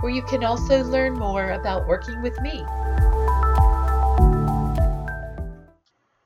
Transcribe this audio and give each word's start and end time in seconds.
where 0.00 0.12
you 0.12 0.22
can 0.22 0.42
also 0.44 0.82
learn 0.84 1.12
more 1.12 1.50
about 1.50 1.86
working 1.86 2.22
with 2.22 2.40
me. 2.40 2.64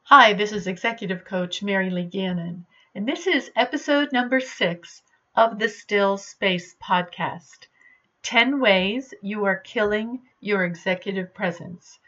Hi, 0.04 0.32
this 0.32 0.52
is 0.52 0.68
Executive 0.68 1.24
Coach 1.24 1.60
Mary 1.60 1.90
Lee 1.90 2.04
Gannon, 2.04 2.66
and 2.94 3.08
this 3.08 3.26
is 3.26 3.50
episode 3.56 4.12
number 4.12 4.38
six 4.38 5.02
of 5.34 5.58
the 5.58 5.68
Still 5.68 6.16
Space 6.16 6.76
podcast 6.80 7.66
10 8.22 8.60
Ways 8.60 9.12
You 9.22 9.44
Are 9.44 9.56
Killing 9.56 10.22
Your 10.40 10.64
Executive 10.64 11.34
Presence. 11.34 11.98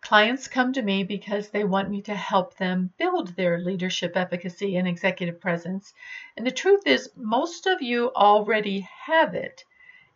Clients 0.00 0.48
come 0.48 0.72
to 0.72 0.82
me 0.82 1.04
because 1.04 1.50
they 1.50 1.64
want 1.64 1.90
me 1.90 2.00
to 2.02 2.14
help 2.14 2.56
them 2.56 2.92
build 2.96 3.36
their 3.36 3.58
leadership 3.58 4.16
efficacy 4.16 4.76
and 4.76 4.88
executive 4.88 5.40
presence. 5.40 5.92
And 6.38 6.46
the 6.46 6.50
truth 6.50 6.86
is, 6.86 7.10
most 7.16 7.66
of 7.66 7.82
you 7.82 8.12
already 8.14 8.80
have 8.80 9.34
it. 9.34 9.64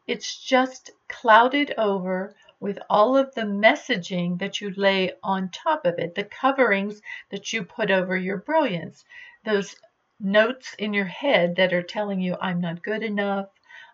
It's 0.07 0.37
just 0.45 0.91
clouded 1.09 1.75
over 1.77 2.35
with 2.59 2.79
all 2.91 3.17
of 3.17 3.35
the 3.35 3.43
messaging 3.43 4.39
that 4.39 4.61
you 4.61 4.71
lay 4.77 5.13
on 5.23 5.51
top 5.51 5.87
of 5.87 5.99
it, 5.99 6.15
the 6.15 6.25
coverings 6.25 7.01
that 7.31 7.53
you 7.53 7.65
put 7.65 7.91
over 7.91 8.17
your 8.17 8.37
brilliance, 8.37 9.05
those 9.45 9.77
notes 10.19 10.75
in 10.79 10.93
your 10.93 11.07
head 11.07 11.57
that 11.57 11.73
are 11.73 11.83
telling 11.83 12.21
you, 12.21 12.37
I'm 12.41 12.61
not 12.61 12.83
good 12.83 13.03
enough, 13.03 13.49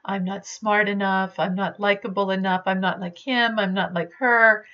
I'm 0.04 0.24
not 0.24 0.46
smart 0.46 0.88
enough, 0.88 1.38
I'm 1.38 1.54
not 1.54 1.80
likable 1.80 2.30
enough, 2.30 2.62
I'm 2.66 2.80
not 2.80 3.00
like 3.00 3.18
him, 3.18 3.58
I'm 3.58 3.74
not 3.74 3.94
like 3.94 4.12
her. 4.18 4.66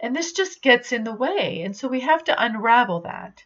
And 0.00 0.14
this 0.14 0.32
just 0.32 0.62
gets 0.62 0.92
in 0.92 1.04
the 1.04 1.14
way. 1.14 1.62
And 1.62 1.76
so 1.76 1.88
we 1.88 2.00
have 2.00 2.24
to 2.24 2.42
unravel 2.42 3.00
that. 3.00 3.44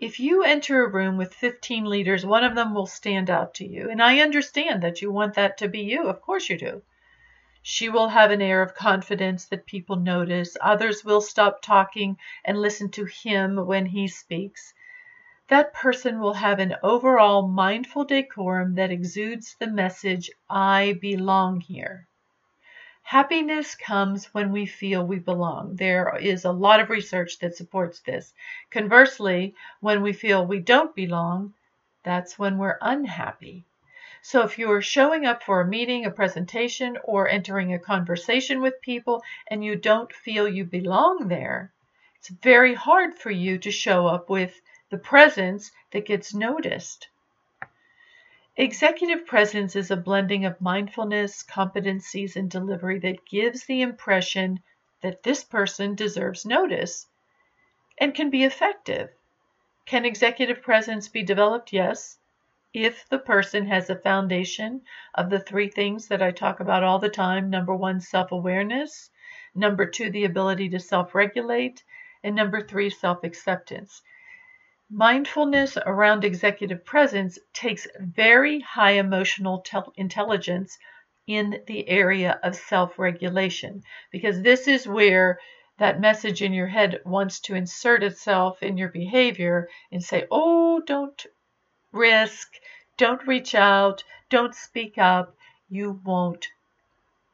If 0.00 0.20
you 0.20 0.44
enter 0.44 0.84
a 0.84 0.88
room 0.88 1.16
with 1.16 1.34
15 1.34 1.84
leaders, 1.84 2.24
one 2.24 2.44
of 2.44 2.54
them 2.54 2.72
will 2.72 2.86
stand 2.86 3.28
out 3.28 3.54
to 3.54 3.66
you. 3.66 3.90
And 3.90 4.00
I 4.00 4.20
understand 4.20 4.80
that 4.84 5.02
you 5.02 5.10
want 5.10 5.34
that 5.34 5.58
to 5.58 5.68
be 5.68 5.80
you. 5.80 6.06
Of 6.06 6.20
course 6.20 6.48
you 6.48 6.56
do. 6.56 6.82
She 7.62 7.88
will 7.88 8.08
have 8.08 8.30
an 8.30 8.40
air 8.40 8.62
of 8.62 8.76
confidence 8.76 9.46
that 9.46 9.66
people 9.66 9.96
notice. 9.96 10.56
Others 10.60 11.04
will 11.04 11.20
stop 11.20 11.62
talking 11.62 12.16
and 12.44 12.62
listen 12.62 12.90
to 12.92 13.06
him 13.06 13.56
when 13.66 13.86
he 13.86 14.06
speaks. 14.06 14.72
That 15.48 15.74
person 15.74 16.20
will 16.20 16.34
have 16.34 16.60
an 16.60 16.76
overall 16.84 17.48
mindful 17.48 18.04
decorum 18.04 18.76
that 18.76 18.92
exudes 18.92 19.56
the 19.58 19.66
message, 19.66 20.30
I 20.48 20.96
belong 21.00 21.60
here. 21.60 22.06
Happiness 23.08 23.74
comes 23.74 24.26
when 24.34 24.52
we 24.52 24.66
feel 24.66 25.02
we 25.02 25.18
belong. 25.18 25.76
There 25.76 26.14
is 26.20 26.44
a 26.44 26.52
lot 26.52 26.78
of 26.78 26.90
research 26.90 27.38
that 27.38 27.56
supports 27.56 28.00
this. 28.00 28.34
Conversely, 28.70 29.54
when 29.80 30.02
we 30.02 30.12
feel 30.12 30.44
we 30.44 30.58
don't 30.58 30.94
belong, 30.94 31.54
that's 32.02 32.38
when 32.38 32.58
we're 32.58 32.76
unhappy. 32.82 33.64
So 34.20 34.42
if 34.42 34.58
you're 34.58 34.82
showing 34.82 35.24
up 35.24 35.42
for 35.42 35.62
a 35.62 35.66
meeting, 35.66 36.04
a 36.04 36.10
presentation, 36.10 36.98
or 37.02 37.26
entering 37.26 37.72
a 37.72 37.78
conversation 37.78 38.60
with 38.60 38.82
people 38.82 39.22
and 39.46 39.64
you 39.64 39.74
don't 39.76 40.12
feel 40.12 40.46
you 40.46 40.66
belong 40.66 41.28
there, 41.28 41.72
it's 42.18 42.28
very 42.28 42.74
hard 42.74 43.14
for 43.14 43.30
you 43.30 43.56
to 43.60 43.70
show 43.70 44.06
up 44.06 44.28
with 44.28 44.60
the 44.90 44.98
presence 44.98 45.70
that 45.92 46.04
gets 46.04 46.34
noticed. 46.34 47.08
Executive 48.60 49.24
presence 49.24 49.76
is 49.76 49.88
a 49.88 49.96
blending 49.96 50.44
of 50.44 50.60
mindfulness, 50.60 51.44
competencies, 51.44 52.34
and 52.34 52.50
delivery 52.50 52.98
that 52.98 53.24
gives 53.24 53.64
the 53.64 53.82
impression 53.82 54.58
that 55.00 55.22
this 55.22 55.44
person 55.44 55.94
deserves 55.94 56.44
notice 56.44 57.06
and 57.98 58.16
can 58.16 58.30
be 58.30 58.42
effective. 58.42 59.10
Can 59.86 60.04
executive 60.04 60.60
presence 60.60 61.06
be 61.06 61.22
developed? 61.22 61.72
Yes. 61.72 62.18
If 62.74 63.08
the 63.08 63.20
person 63.20 63.64
has 63.66 63.90
a 63.90 63.94
foundation 63.94 64.82
of 65.14 65.30
the 65.30 65.38
three 65.38 65.68
things 65.68 66.08
that 66.08 66.20
I 66.20 66.32
talk 66.32 66.58
about 66.58 66.82
all 66.82 66.98
the 66.98 67.08
time 67.08 67.50
number 67.50 67.76
one, 67.76 68.00
self 68.00 68.32
awareness, 68.32 69.08
number 69.54 69.86
two, 69.86 70.10
the 70.10 70.24
ability 70.24 70.68
to 70.70 70.80
self 70.80 71.14
regulate, 71.14 71.84
and 72.24 72.34
number 72.34 72.60
three, 72.60 72.90
self 72.90 73.22
acceptance. 73.22 74.02
Mindfulness 74.90 75.76
around 75.76 76.24
executive 76.24 76.82
presence 76.82 77.38
takes 77.52 77.86
very 78.00 78.60
high 78.60 78.92
emotional 78.92 79.60
tel- 79.60 79.92
intelligence 79.96 80.78
in 81.26 81.62
the 81.66 81.86
area 81.88 82.40
of 82.42 82.56
self 82.56 82.98
regulation 82.98 83.82
because 84.10 84.40
this 84.40 84.66
is 84.66 84.88
where 84.88 85.38
that 85.76 86.00
message 86.00 86.40
in 86.40 86.54
your 86.54 86.68
head 86.68 87.02
wants 87.04 87.38
to 87.40 87.54
insert 87.54 88.02
itself 88.02 88.62
in 88.62 88.78
your 88.78 88.88
behavior 88.88 89.68
and 89.92 90.02
say, 90.02 90.26
oh, 90.30 90.80
don't 90.80 91.26
risk, 91.92 92.54
don't 92.96 93.26
reach 93.26 93.54
out, 93.54 94.02
don't 94.30 94.54
speak 94.54 94.96
up. 94.96 95.36
You 95.68 96.00
won't 96.04 96.48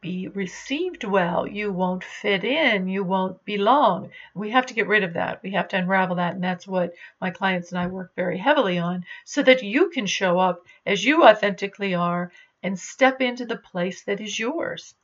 be 0.04 0.28
received 0.28 1.02
well. 1.02 1.46
You 1.46 1.72
won't 1.72 2.04
fit 2.04 2.44
in. 2.44 2.88
You 2.88 3.02
won't 3.02 3.42
belong. 3.46 4.10
We 4.34 4.50
have 4.50 4.66
to 4.66 4.74
get 4.74 4.86
rid 4.86 5.02
of 5.02 5.14
that. 5.14 5.42
We 5.42 5.52
have 5.52 5.68
to 5.68 5.78
unravel 5.78 6.16
that. 6.16 6.34
And 6.34 6.44
that's 6.44 6.68
what 6.68 6.92
my 7.22 7.30
clients 7.30 7.72
and 7.72 7.78
I 7.78 7.86
work 7.86 8.14
very 8.14 8.36
heavily 8.36 8.78
on 8.78 9.06
so 9.24 9.42
that 9.42 9.62
you 9.62 9.88
can 9.88 10.04
show 10.04 10.38
up 10.38 10.66
as 10.84 11.02
you 11.02 11.24
authentically 11.24 11.94
are 11.94 12.30
and 12.62 12.78
step 12.78 13.22
into 13.22 13.46
the 13.46 13.56
place 13.56 14.02
that 14.02 14.20
is 14.20 14.38
yours. 14.38 14.94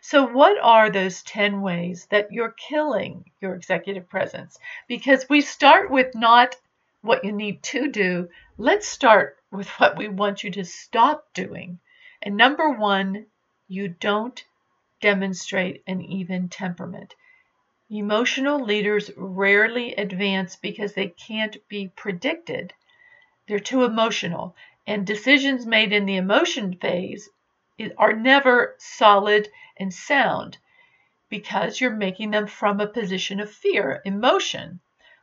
So, 0.00 0.28
what 0.28 0.56
are 0.62 0.90
those 0.90 1.24
10 1.24 1.60
ways 1.60 2.06
that 2.10 2.30
you're 2.30 2.54
killing 2.68 3.24
your 3.40 3.56
executive 3.56 4.08
presence? 4.08 4.60
Because 4.86 5.28
we 5.28 5.40
start 5.40 5.90
with 5.90 6.14
not 6.14 6.54
what 7.00 7.24
you 7.24 7.32
need 7.32 7.64
to 7.64 7.88
do, 7.88 8.28
let's 8.58 8.86
start 8.86 9.38
with 9.50 9.66
what 9.80 9.98
we 9.98 10.06
want 10.06 10.44
you 10.44 10.52
to 10.52 10.64
stop 10.64 11.26
doing. 11.34 11.80
And 12.22 12.36
number 12.36 12.70
one 12.70 13.26
you 13.70 13.86
don't 13.86 14.44
demonstrate 15.00 15.80
an 15.86 16.02
even 16.02 16.48
temperament. 16.48 17.14
Emotional 17.88 18.58
leaders 18.58 19.12
rarely 19.16 19.94
advance 19.94 20.56
because 20.56 20.94
they 20.94 21.06
can't 21.06 21.56
be 21.68 21.86
predicted. 21.86 22.74
They're 23.46 23.60
too 23.60 23.84
emotional, 23.84 24.56
and 24.88 25.06
decisions 25.06 25.66
made 25.66 25.92
in 25.92 26.04
the 26.04 26.16
emotion 26.16 26.74
phase 26.74 27.28
are 27.96 28.12
never 28.12 28.74
solid 28.78 29.48
and 29.76 29.94
sound 29.94 30.58
because 31.28 31.80
you're 31.80 31.90
making 31.90 32.32
them 32.32 32.48
from 32.48 32.80
a 32.80 32.88
position 32.88 33.38
of 33.38 33.52
fear, 33.52 34.02
emotion. 34.04 34.80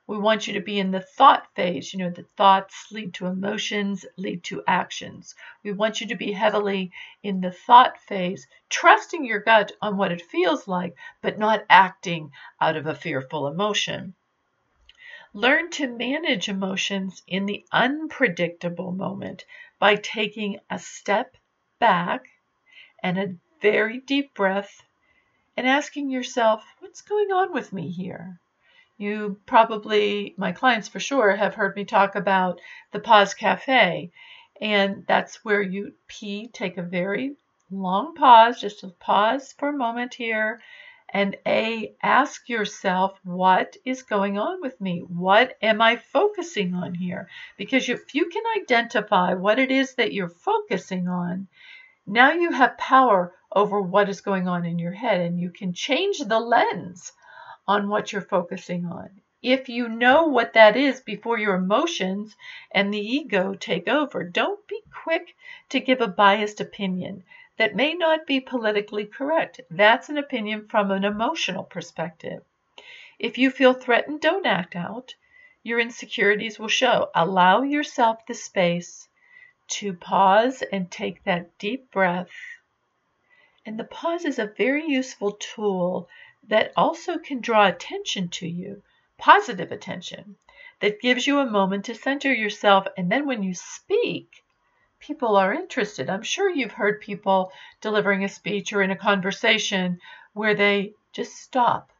We 0.10 0.18
want 0.18 0.48
you 0.48 0.54
to 0.54 0.62
be 0.62 0.80
in 0.80 0.92
the 0.92 1.02
thought 1.02 1.54
phase. 1.54 1.94
You 1.94 2.00
know, 2.00 2.10
the 2.10 2.24
thoughts 2.24 2.90
lead 2.94 3.14
to 3.16 3.26
emotions, 3.26 4.06
lead 4.16 4.42
to 4.46 4.64
actions. 4.66 5.36
We 5.64 5.74
want 5.74 6.00
you 6.00 6.08
to 6.08 6.16
be 6.16 6.32
heavily 6.32 6.94
in 7.24 7.42
the 7.42 7.52
thought 7.52 8.00
phase, 8.00 8.48
trusting 8.70 9.26
your 9.26 9.42
gut 9.42 9.74
on 9.82 9.98
what 9.98 10.14
it 10.14 10.22
feels 10.22 10.66
like, 10.66 10.96
but 11.22 11.38
not 11.38 11.66
acting 11.70 12.32
out 12.62 12.78
of 12.78 12.88
a 12.88 12.96
fearful 12.96 13.48
emotion. 13.48 14.16
Learn 15.34 15.70
to 15.72 15.90
manage 15.90 16.48
emotions 16.48 17.22
in 17.28 17.46
the 17.46 17.66
unpredictable 17.74 18.94
moment 18.94 19.44
by 19.78 19.96
taking 19.96 20.58
a 20.70 20.80
step 20.80 21.36
back 21.80 22.30
and 23.04 23.20
a 23.20 23.36
very 23.62 24.00
deep 24.00 24.34
breath 24.34 24.84
and 25.58 25.68
asking 25.68 26.10
yourself, 26.10 26.64
what's 26.80 27.02
going 27.02 27.32
on 27.34 27.52
with 27.52 27.74
me 27.74 27.92
here? 27.92 28.40
You 29.00 29.40
probably, 29.46 30.34
my 30.38 30.54
clients 30.54 30.88
for 30.88 31.00
sure, 31.00 31.36
have 31.36 31.54
heard 31.54 31.76
me 31.76 31.86
talk 31.86 32.16
about 32.16 32.60
the 32.92 33.00
Pause 33.00 33.36
Cafe. 33.36 34.12
And 34.60 35.06
that's 35.08 35.46
where 35.46 35.62
you 35.62 35.94
P, 36.08 36.48
take 36.48 36.78
a 36.78 36.82
very 36.82 37.36
long 37.70 38.16
pause, 38.16 38.60
just 38.60 38.84
a 38.84 38.88
pause 38.88 39.54
for 39.54 39.70
a 39.70 39.78
moment 39.78 40.16
here. 40.16 40.62
And 41.14 41.38
A, 41.46 41.96
ask 42.02 42.50
yourself, 42.50 43.20
what 43.24 43.78
is 43.86 44.02
going 44.02 44.40
on 44.40 44.62
with 44.62 44.82
me? 44.82 45.02
What 45.02 45.56
am 45.62 45.80
I 45.80 45.98
focusing 45.98 46.74
on 46.74 46.96
here? 46.96 47.30
Because 47.56 47.88
if 47.88 48.16
you 48.16 48.30
can 48.30 48.44
identify 48.60 49.36
what 49.36 49.60
it 49.60 49.70
is 49.70 49.94
that 49.96 50.12
you're 50.12 50.28
focusing 50.28 51.08
on, 51.08 51.48
now 52.08 52.32
you 52.32 52.52
have 52.52 52.78
power 52.80 53.34
over 53.52 53.80
what 53.80 54.10
is 54.10 54.22
going 54.22 54.48
on 54.48 54.66
in 54.66 54.80
your 54.80 54.92
head 54.92 55.22
and 55.22 55.40
you 55.40 55.52
can 55.52 55.74
change 55.74 56.18
the 56.20 56.40
lens 56.40 57.12
on 57.68 57.90
what 57.90 58.12
you're 58.12 58.22
focusing 58.22 58.86
on. 58.86 59.22
If 59.44 59.70
you 59.70 59.88
know 59.88 60.26
what 60.26 60.54
that 60.54 60.76
is 60.76 61.02
before 61.02 61.38
your 61.38 61.56
emotions 61.56 62.36
and 62.72 62.94
the 62.94 63.00
ego 63.00 63.54
take 63.54 63.88
over, 63.88 64.24
don't 64.24 64.66
be 64.68 64.82
quick 65.04 65.36
to 65.70 65.80
give 65.80 66.02
a 66.02 66.08
biased 66.08 66.60
opinion 66.60 67.24
that 67.58 67.76
may 67.76 67.94
not 67.94 68.26
be 68.26 68.40
politically 68.40 69.06
correct. 69.06 69.62
That's 69.70 70.10
an 70.10 70.18
opinion 70.18 70.68
from 70.68 70.92
an 70.92 71.04
emotional 71.04 71.64
perspective. 71.64 72.44
If 73.20 73.38
you 73.38 73.52
feel 73.52 73.74
threatened, 73.74 74.22
don't 74.22 74.46
act 74.46 74.76
out. 74.76 75.16
Your 75.64 75.80
insecurities 75.80 76.60
will 76.60 76.68
show. 76.68 77.10
Allow 77.14 77.64
yourself 77.64 78.26
the 78.26 78.34
space 78.34 79.10
to 79.68 79.94
pause 79.94 80.62
and 80.72 80.90
take 80.90 81.24
that 81.24 81.58
deep 81.58 81.92
breath. 81.92 82.30
And 83.66 83.78
the 83.78 83.84
pause 83.84 84.24
is 84.24 84.40
a 84.40 84.46
very 84.46 84.86
useful 84.88 85.34
tool 85.34 86.08
that 86.48 86.72
also 86.76 87.18
can 87.18 87.42
draw 87.42 87.68
attention 87.68 88.30
to 88.30 88.48
you, 88.48 88.82
positive 89.18 89.72
attention, 89.72 90.36
that 90.80 91.02
gives 91.02 91.28
you 91.28 91.40
a 91.40 91.46
moment 91.46 91.86
to 91.86 91.96
center 91.96 92.34
yourself. 92.34 92.88
And 92.98 93.12
then 93.12 93.26
when 93.26 93.44
you 93.44 93.54
speak, 93.54 94.44
people 95.00 95.36
are 95.36 95.54
interested. 95.54 96.10
I'm 96.10 96.24
sure 96.24 96.50
you've 96.50 96.72
heard 96.72 97.02
people 97.02 97.52
delivering 97.82 98.24
a 98.24 98.30
speech 98.30 98.74
or 98.74 98.82
in 98.82 98.92
a 98.92 98.96
conversation 98.96 100.00
where 100.34 100.56
they 100.56 100.94
just 101.14 101.36
stop. 101.36 101.92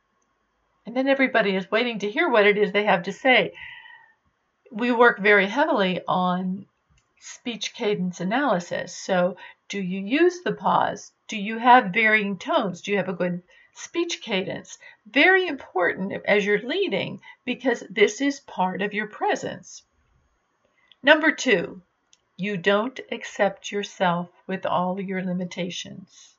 And 0.86 0.96
then 0.96 1.08
everybody 1.08 1.56
is 1.56 1.70
waiting 1.70 2.00
to 2.00 2.12
hear 2.12 2.30
what 2.30 2.48
it 2.48 2.58
is 2.58 2.72
they 2.72 2.86
have 2.86 3.04
to 3.04 3.14
say. 3.14 3.54
We 4.72 4.92
work 4.92 5.20
very 5.20 5.48
heavily 5.48 6.02
on 6.08 6.66
speech 7.20 7.74
cadence 7.74 8.22
analysis. 8.22 8.96
So, 8.96 9.38
do 9.70 9.82
you 9.82 10.00
use 10.00 10.42
the 10.44 10.54
pause? 10.54 11.12
Do 11.28 11.38
you 11.38 11.58
have 11.58 11.94
varying 11.94 12.38
tones? 12.38 12.82
Do 12.82 12.92
you 12.92 12.98
have 12.98 13.10
a 13.10 13.14
good 13.14 13.42
speech 13.78 14.22
cadence? 14.22 14.78
Very 15.06 15.48
important 15.48 16.14
as 16.26 16.46
you're 16.46 16.62
leading 16.62 17.22
because 17.46 17.84
this 17.90 18.22
is 18.22 18.40
part 18.40 18.82
of 18.82 18.94
your 18.94 19.08
presence. 19.08 19.84
Number 21.04 21.32
two, 21.32 21.82
you 22.36 22.58
don't 22.58 23.00
accept 23.12 23.72
yourself 23.72 24.30
with 24.48 24.66
all 24.66 25.00
your 25.00 25.24
limitations. 25.24 26.36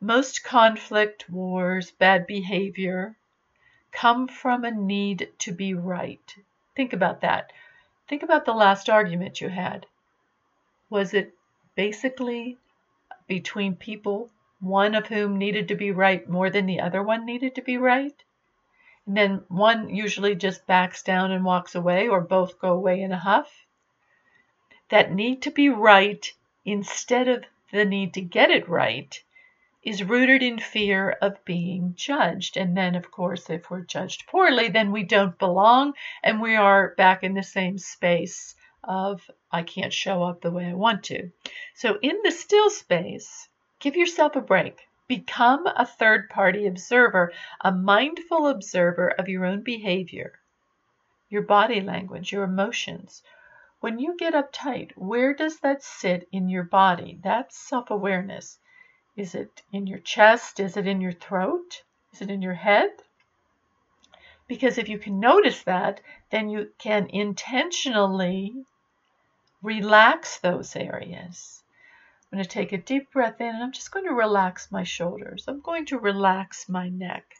Most 0.00 0.42
conflict, 0.44 1.30
wars, 1.30 1.90
bad 1.90 2.26
behavior 2.26 3.16
come 3.92 4.26
from 4.26 4.64
a 4.64 4.70
need 4.70 5.30
to 5.38 5.52
be 5.52 5.72
right. 5.72 6.34
Think 6.74 6.92
about 6.92 7.20
that. 7.20 7.52
Think 8.08 8.22
about 8.22 8.44
the 8.44 8.52
last 8.52 8.90
argument 8.90 9.40
you 9.40 9.48
had. 9.48 9.86
Was 10.90 11.14
it 11.14 11.32
basically 11.74 12.58
between 13.26 13.76
people, 13.76 14.30
one 14.64 14.94
of 14.94 15.06
whom 15.06 15.36
needed 15.36 15.68
to 15.68 15.74
be 15.74 15.90
right 15.90 16.28
more 16.28 16.50
than 16.50 16.66
the 16.66 16.80
other 16.80 17.02
one 17.02 17.24
needed 17.24 17.54
to 17.54 17.62
be 17.62 17.76
right? 17.76 18.24
And 19.06 19.16
then 19.16 19.44
one 19.48 19.94
usually 19.94 20.34
just 20.34 20.66
backs 20.66 21.02
down 21.02 21.30
and 21.30 21.44
walks 21.44 21.74
away, 21.74 22.08
or 22.08 22.20
both 22.20 22.58
go 22.58 22.72
away 22.72 23.02
in 23.02 23.12
a 23.12 23.18
huff 23.18 23.66
that 24.88 25.12
need 25.12 25.42
to 25.42 25.50
be 25.50 25.68
right 25.68 26.32
instead 26.64 27.28
of 27.28 27.44
the 27.72 27.84
need 27.84 28.14
to 28.14 28.20
get 28.20 28.50
it 28.50 28.68
right 28.68 29.22
is 29.82 30.02
rooted 30.02 30.42
in 30.42 30.58
fear 30.58 31.10
of 31.20 31.44
being 31.44 31.94
judged. 31.94 32.56
And 32.56 32.76
then, 32.76 32.94
of 32.94 33.10
course, 33.10 33.50
if 33.50 33.70
we're 33.70 33.82
judged 33.82 34.26
poorly, 34.26 34.68
then 34.68 34.92
we 34.92 35.02
don't 35.02 35.38
belong 35.38 35.92
and 36.22 36.40
we 36.40 36.56
are 36.56 36.94
back 36.96 37.22
in 37.22 37.34
the 37.34 37.42
same 37.42 37.76
space 37.76 38.54
of 38.82 39.30
I 39.50 39.62
can't 39.62 39.92
show 39.92 40.22
up 40.22 40.40
the 40.40 40.50
way 40.50 40.66
I 40.66 40.74
want 40.74 41.04
to. 41.04 41.30
So, 41.74 41.98
in 42.00 42.18
the 42.22 42.30
still 42.30 42.70
space, 42.70 43.48
give 43.84 43.96
yourself 43.96 44.34
a 44.34 44.40
break. 44.40 44.88
Become 45.08 45.66
a 45.66 45.84
third 45.84 46.30
party 46.30 46.66
observer, 46.66 47.34
a 47.60 47.70
mindful 47.70 48.48
observer 48.48 49.08
of 49.10 49.28
your 49.28 49.44
own 49.44 49.62
behavior, 49.62 50.40
your 51.28 51.42
body 51.42 51.82
language, 51.82 52.32
your 52.32 52.44
emotions, 52.44 53.22
when 53.80 53.98
you 53.98 54.16
get 54.16 54.32
uptight, 54.32 54.92
where 54.96 55.34
does 55.34 55.60
that 55.60 55.82
sit 55.82 56.26
in 56.32 56.48
your 56.48 56.62
body? 56.62 57.20
That's 57.22 57.58
self 57.58 57.90
awareness. 57.90 58.58
Is 59.14 59.34
it 59.34 59.60
in 59.70 59.86
your 59.86 59.98
chest? 59.98 60.58
Is 60.58 60.78
it 60.78 60.86
in 60.86 61.02
your 61.02 61.12
throat? 61.12 61.82
Is 62.14 62.22
it 62.22 62.30
in 62.30 62.40
your 62.40 62.54
head? 62.54 62.88
Because 64.48 64.78
if 64.78 64.88
you 64.88 64.98
can 64.98 65.20
notice 65.20 65.62
that, 65.64 66.00
then 66.30 66.48
you 66.48 66.72
can 66.78 67.08
intentionally 67.08 68.64
relax 69.60 70.38
those 70.38 70.74
areas. 70.74 71.63
I'm 72.34 72.38
going 72.38 72.48
to 72.48 72.50
take 72.50 72.72
a 72.72 72.78
deep 72.78 73.12
breath 73.12 73.40
in 73.40 73.46
and 73.46 73.62
I'm 73.62 73.70
just 73.70 73.92
going 73.92 74.06
to 74.06 74.12
relax 74.12 74.72
my 74.72 74.82
shoulders. 74.82 75.44
I'm 75.46 75.60
going 75.60 75.86
to 75.86 76.00
relax 76.00 76.68
my 76.68 76.88
neck. 76.88 77.32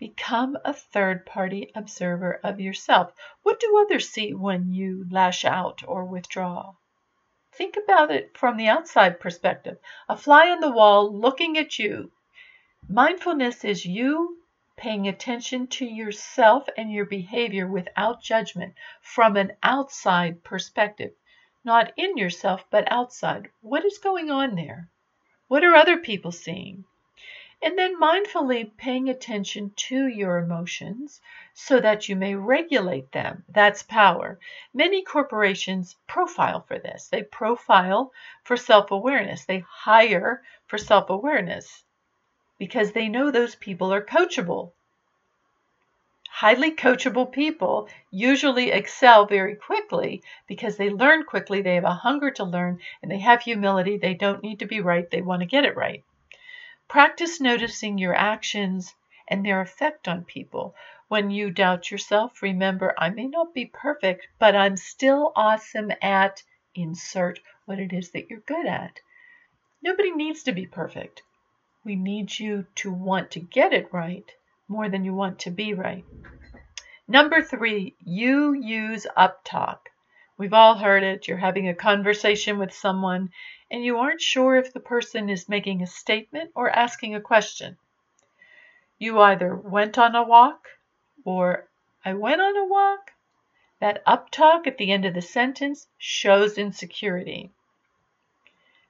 Become 0.00 0.58
a 0.64 0.72
third 0.72 1.24
party 1.24 1.70
observer 1.72 2.40
of 2.42 2.58
yourself. 2.58 3.12
What 3.44 3.60
do 3.60 3.78
others 3.78 4.08
see 4.08 4.34
when 4.34 4.72
you 4.72 5.06
lash 5.08 5.44
out 5.44 5.84
or 5.86 6.04
withdraw? 6.04 6.74
Think 7.52 7.76
about 7.76 8.10
it 8.10 8.36
from 8.36 8.56
the 8.56 8.66
outside 8.66 9.20
perspective 9.20 9.78
a 10.08 10.16
fly 10.16 10.50
on 10.50 10.58
the 10.58 10.72
wall 10.72 11.16
looking 11.16 11.56
at 11.56 11.78
you. 11.78 12.10
Mindfulness 12.88 13.64
is 13.64 13.86
you 13.86 14.38
paying 14.76 15.06
attention 15.06 15.68
to 15.68 15.86
yourself 15.86 16.68
and 16.76 16.90
your 16.90 17.06
behavior 17.06 17.68
without 17.68 18.20
judgment 18.20 18.74
from 19.00 19.36
an 19.36 19.52
outside 19.62 20.42
perspective. 20.42 21.12
Not 21.66 21.92
in 21.96 22.16
yourself, 22.16 22.64
but 22.70 22.90
outside. 22.90 23.50
What 23.60 23.84
is 23.84 23.98
going 23.98 24.30
on 24.30 24.54
there? 24.54 24.88
What 25.48 25.64
are 25.64 25.74
other 25.74 25.98
people 25.98 26.32
seeing? 26.32 26.84
and 27.62 27.78
then 27.78 27.98
mindfully 27.98 28.76
paying 28.76 29.08
attention 29.08 29.72
to 29.74 30.06
your 30.06 30.38
emotions 30.38 31.20
so 31.54 31.80
that 31.80 32.08
you 32.08 32.14
may 32.14 32.34
regulate 32.34 33.10
them. 33.12 33.42
That's 33.48 33.82
power. 33.82 34.38
Many 34.74 35.02
corporations 35.02 35.96
profile 36.06 36.60
for 36.60 36.78
this. 36.78 37.08
They 37.08 37.22
profile 37.22 38.12
for 38.44 38.56
self 38.56 38.90
awareness, 38.90 39.46
they 39.46 39.64
hire 39.68 40.44
for 40.66 40.78
self 40.78 41.08
awareness 41.08 41.82
because 42.58 42.92
they 42.92 43.08
know 43.08 43.30
those 43.30 43.56
people 43.56 43.92
are 43.92 44.04
coachable. 44.04 44.72
Highly 46.40 46.72
coachable 46.72 47.32
people 47.32 47.88
usually 48.10 48.70
excel 48.70 49.24
very 49.24 49.56
quickly 49.56 50.22
because 50.46 50.76
they 50.76 50.90
learn 50.90 51.24
quickly, 51.24 51.62
they 51.62 51.76
have 51.76 51.84
a 51.84 51.94
hunger 51.94 52.30
to 52.32 52.44
learn, 52.44 52.78
and 53.00 53.10
they 53.10 53.20
have 53.20 53.40
humility. 53.40 53.96
They 53.96 54.12
don't 54.12 54.42
need 54.42 54.58
to 54.58 54.66
be 54.66 54.82
right, 54.82 55.10
they 55.10 55.22
want 55.22 55.40
to 55.40 55.46
get 55.46 55.64
it 55.64 55.74
right. 55.74 56.04
Practice 56.88 57.40
noticing 57.40 57.96
your 57.96 58.14
actions 58.14 58.94
and 59.26 59.46
their 59.46 59.62
effect 59.62 60.08
on 60.08 60.26
people. 60.26 60.74
When 61.08 61.30
you 61.30 61.50
doubt 61.50 61.90
yourself, 61.90 62.42
remember 62.42 62.92
I 62.98 63.08
may 63.08 63.28
not 63.28 63.54
be 63.54 63.64
perfect, 63.64 64.28
but 64.38 64.54
I'm 64.54 64.76
still 64.76 65.32
awesome 65.36 65.90
at 66.02 66.42
insert 66.74 67.40
what 67.64 67.78
it 67.78 67.94
is 67.94 68.10
that 68.10 68.28
you're 68.28 68.40
good 68.40 68.66
at. 68.66 69.00
Nobody 69.80 70.10
needs 70.10 70.42
to 70.42 70.52
be 70.52 70.66
perfect. 70.66 71.22
We 71.82 71.96
need 71.96 72.38
you 72.38 72.66
to 72.74 72.92
want 72.92 73.30
to 73.30 73.40
get 73.40 73.72
it 73.72 73.90
right 73.90 74.30
more 74.68 74.88
than 74.88 75.04
you 75.04 75.14
want 75.14 75.38
to 75.40 75.50
be 75.50 75.74
right. 75.74 76.04
Number 77.08 77.40
three, 77.42 77.94
you 78.04 78.52
use 78.52 79.06
uptalk. 79.16 79.78
We've 80.36 80.52
all 80.52 80.74
heard 80.74 81.02
it. 81.02 81.28
You're 81.28 81.38
having 81.38 81.68
a 81.68 81.74
conversation 81.74 82.58
with 82.58 82.74
someone 82.74 83.30
and 83.70 83.84
you 83.84 83.98
aren't 83.98 84.20
sure 84.20 84.56
if 84.56 84.72
the 84.72 84.80
person 84.80 85.30
is 85.30 85.48
making 85.48 85.82
a 85.82 85.86
statement 85.86 86.50
or 86.54 86.68
asking 86.68 87.14
a 87.14 87.20
question. 87.20 87.76
You 88.98 89.20
either 89.20 89.54
went 89.54 89.98
on 89.98 90.14
a 90.14 90.22
walk 90.22 90.68
or 91.24 91.68
I 92.04 92.14
went 92.14 92.40
on 92.40 92.56
a 92.56 92.64
walk. 92.64 93.12
That 93.78 94.04
uptalk 94.06 94.66
at 94.66 94.78
the 94.78 94.90
end 94.90 95.04
of 95.04 95.14
the 95.14 95.22
sentence 95.22 95.86
shows 95.98 96.56
insecurity. 96.56 97.52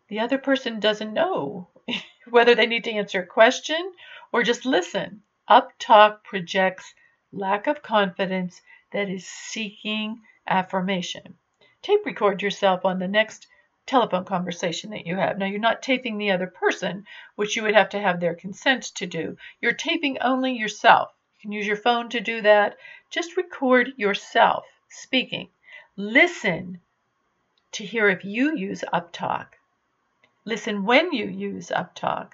The 0.09 0.21
other 0.21 0.39
person 0.39 0.79
doesn't 0.79 1.13
know 1.13 1.69
whether 2.31 2.55
they 2.55 2.67
need 2.67 2.85
to 2.85 2.93
answer 2.93 3.23
a 3.23 3.27
question 3.27 3.93
or 4.33 4.43
just 4.43 4.65
listen. 4.65 5.23
Uptalk 5.49 6.25
projects 6.25 6.95
lack 7.33 7.67
of 7.67 7.83
confidence 7.83 8.61
that 8.93 9.09
is 9.09 9.27
seeking 9.27 10.21
affirmation. 10.47 11.37
Tape 11.83 12.05
record 12.05 12.43
yourself 12.43 12.85
on 12.85 12.99
the 12.99 13.09
next 13.09 13.47
telephone 13.87 14.25
conversation 14.25 14.91
that 14.91 15.07
you 15.07 15.15
have. 15.17 15.39
Now, 15.39 15.47
you're 15.47 15.61
not 15.61 15.83
taping 15.83 16.19
the 16.19 16.33
other 16.33 16.49
person, 16.49 17.07
which 17.37 17.55
you 17.55 17.63
would 17.63 17.75
have 17.75 17.91
to 17.91 18.01
have 18.01 18.19
their 18.19 18.35
consent 18.35 18.83
to 18.97 19.07
do. 19.07 19.37
You're 19.61 19.73
taping 19.73 20.19
only 20.21 20.55
yourself. 20.55 21.13
You 21.37 21.43
can 21.43 21.53
use 21.53 21.67
your 21.67 21.77
phone 21.77 22.09
to 22.11 22.21
do 22.21 22.43
that. 22.43 22.77
Just 23.11 23.37
record 23.37 23.93
yourself 23.97 24.65
speaking. 24.89 25.51
Listen 25.97 26.81
to 27.73 27.85
hear 27.85 28.09
if 28.09 28.25
you 28.25 28.57
use 28.57 28.83
uptalk. 28.93 29.47
Listen 30.45 30.85
when 30.85 31.13
you 31.13 31.27
use 31.27 31.69
uptalk. 31.69 32.33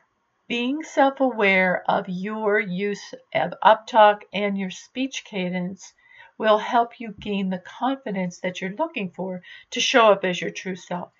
Being 0.52 0.82
self 0.82 1.18
aware 1.18 1.82
of 1.88 2.10
your 2.10 2.60
use 2.60 3.14
of 3.34 3.54
uptalk 3.64 4.24
and 4.34 4.58
your 4.58 4.68
speech 4.68 5.24
cadence 5.24 5.94
will 6.36 6.58
help 6.58 7.00
you 7.00 7.12
gain 7.12 7.48
the 7.48 7.58
confidence 7.58 8.38
that 8.40 8.60
you're 8.60 8.76
looking 8.76 9.08
for 9.12 9.40
to 9.70 9.80
show 9.80 10.12
up 10.12 10.26
as 10.26 10.42
your 10.42 10.50
true 10.50 10.76
self. 10.76 11.10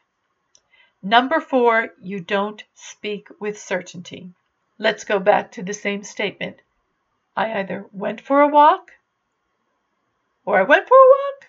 Number 1.02 1.40
four, 1.40 1.94
you 1.98 2.20
don't 2.20 2.62
speak 2.74 3.28
with 3.40 3.58
certainty. 3.58 4.34
Let's 4.76 5.04
go 5.04 5.18
back 5.18 5.52
to 5.52 5.62
the 5.62 5.72
same 5.72 6.04
statement. 6.04 6.60
I 7.34 7.58
either 7.58 7.86
went 7.90 8.20
for 8.20 8.42
a 8.42 8.48
walk 8.48 8.90
or 10.44 10.58
I 10.58 10.64
went 10.64 10.86
for 10.86 10.94
a 10.94 11.08
walk. 11.08 11.48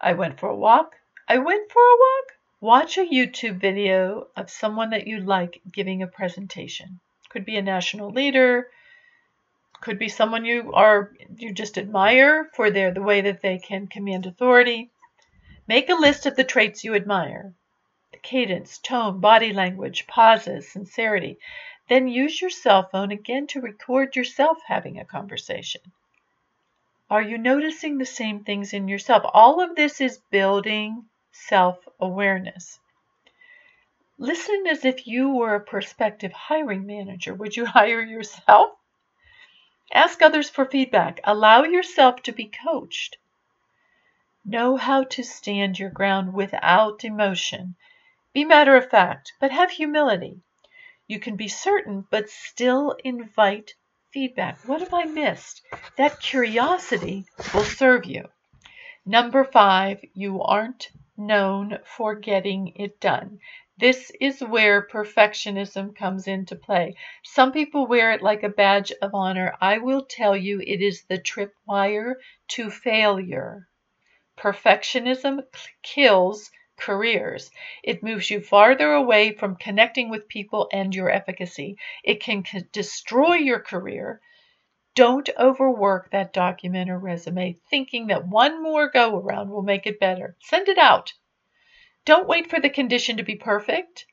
I 0.00 0.14
went 0.14 0.40
for 0.40 0.48
a 0.48 0.56
walk. 0.56 0.96
I 1.28 1.36
went 1.36 1.70
for 1.70 1.82
a 1.82 1.98
walk. 1.98 2.35
Watch 2.66 2.98
a 2.98 3.06
YouTube 3.06 3.60
video 3.60 4.26
of 4.34 4.50
someone 4.50 4.90
that 4.90 5.06
you 5.06 5.20
like 5.20 5.62
giving 5.70 6.02
a 6.02 6.08
presentation. 6.08 6.98
Could 7.28 7.44
be 7.44 7.56
a 7.56 7.62
national 7.62 8.10
leader, 8.10 8.68
could 9.80 10.00
be 10.00 10.08
someone 10.08 10.44
you 10.44 10.72
are 10.72 11.12
you 11.36 11.52
just 11.52 11.78
admire 11.78 12.50
for 12.54 12.72
their 12.72 12.92
the 12.92 13.04
way 13.04 13.20
that 13.20 13.40
they 13.40 13.58
can 13.58 13.86
command 13.86 14.26
authority. 14.26 14.90
Make 15.68 15.88
a 15.88 15.94
list 15.94 16.26
of 16.26 16.34
the 16.34 16.42
traits 16.42 16.82
you 16.82 16.96
admire. 16.96 17.54
The 18.10 18.18
cadence, 18.18 18.78
tone, 18.78 19.20
body 19.20 19.52
language, 19.52 20.08
pauses, 20.08 20.68
sincerity. 20.68 21.38
Then 21.88 22.08
use 22.08 22.40
your 22.40 22.50
cell 22.50 22.88
phone 22.88 23.12
again 23.12 23.46
to 23.46 23.60
record 23.60 24.16
yourself 24.16 24.58
having 24.66 24.98
a 24.98 25.04
conversation. 25.04 25.82
Are 27.08 27.22
you 27.22 27.38
noticing 27.38 27.98
the 27.98 28.04
same 28.04 28.42
things 28.42 28.72
in 28.72 28.88
yourself? 28.88 29.22
All 29.32 29.60
of 29.60 29.76
this 29.76 30.00
is 30.00 30.18
building 30.32 31.04
self 31.48 31.86
awareness. 32.00 32.78
Listen 34.18 34.66
as 34.66 34.84
if 34.84 35.06
you 35.06 35.30
were 35.30 35.54
a 35.54 35.60
prospective 35.60 36.32
hiring 36.32 36.86
manager. 36.86 37.34
Would 37.34 37.56
you 37.56 37.66
hire 37.76 38.02
yourself? 38.02 38.72
Ask 39.92 40.22
others 40.22 40.48
for 40.48 40.64
feedback. 40.64 41.20
Allow 41.24 41.64
yourself 41.64 42.22
to 42.22 42.32
be 42.32 42.50
coached. 42.64 43.18
Know 44.44 44.76
how 44.76 45.04
to 45.04 45.22
stand 45.22 45.78
your 45.78 45.90
ground 45.90 46.32
without 46.32 47.04
emotion. 47.04 47.76
Be 48.32 48.44
matter 48.44 48.76
of 48.76 48.88
fact, 48.88 49.32
but 49.40 49.50
have 49.50 49.70
humility. 49.70 50.40
You 51.06 51.20
can 51.20 51.36
be 51.36 51.48
certain, 51.48 52.06
but 52.10 52.30
still 52.30 52.96
invite 53.04 53.74
feedback. 54.12 54.58
What 54.66 54.80
have 54.80 54.94
I 54.94 55.04
missed? 55.04 55.62
That 55.96 56.20
curiosity 56.20 57.26
will 57.52 57.64
serve 57.64 58.06
you. 58.06 58.28
Number 59.04 59.44
five, 59.44 60.04
you 60.14 60.42
aren't 60.42 60.90
known 61.16 61.78
for 61.84 62.14
getting 62.14 62.68
it 62.76 63.00
done. 63.00 63.40
This 63.78 64.10
is 64.20 64.40
where 64.40 64.86
perfectionism 64.86 65.94
comes 65.94 66.26
into 66.26 66.56
play. 66.56 66.96
Some 67.22 67.52
people 67.52 67.86
wear 67.86 68.12
it 68.12 68.22
like 68.22 68.42
a 68.42 68.48
badge 68.48 68.92
of 69.02 69.14
honor. 69.14 69.54
I 69.60 69.78
will 69.78 70.06
tell 70.06 70.36
you 70.36 70.60
it 70.60 70.80
is 70.80 71.04
the 71.04 71.18
tripwire 71.18 72.14
to 72.48 72.70
failure. 72.70 73.68
Perfectionism 74.38 75.42
kills 75.82 76.50
careers. 76.76 77.50
It 77.82 78.02
moves 78.02 78.30
you 78.30 78.40
farther 78.40 78.92
away 78.92 79.32
from 79.32 79.56
connecting 79.56 80.10
with 80.10 80.28
people 80.28 80.68
and 80.72 80.94
your 80.94 81.10
efficacy. 81.10 81.76
It 82.04 82.22
can 82.22 82.44
destroy 82.72 83.36
your 83.36 83.60
career. 83.60 84.20
Don't 84.96 85.28
overwork 85.38 86.10
that 86.10 86.32
document 86.32 86.88
or 86.88 86.98
resume 86.98 87.58
thinking 87.68 88.06
that 88.06 88.26
one 88.26 88.62
more 88.62 88.88
go 88.88 89.18
around 89.18 89.50
will 89.50 89.60
make 89.60 89.86
it 89.86 90.00
better. 90.00 90.38
Send 90.40 90.68
it 90.68 90.78
out. 90.78 91.12
Don't 92.06 92.26
wait 92.26 92.48
for 92.48 92.60
the 92.60 92.70
condition 92.70 93.18
to 93.18 93.22
be 93.22 93.36
perfect. 93.36 94.06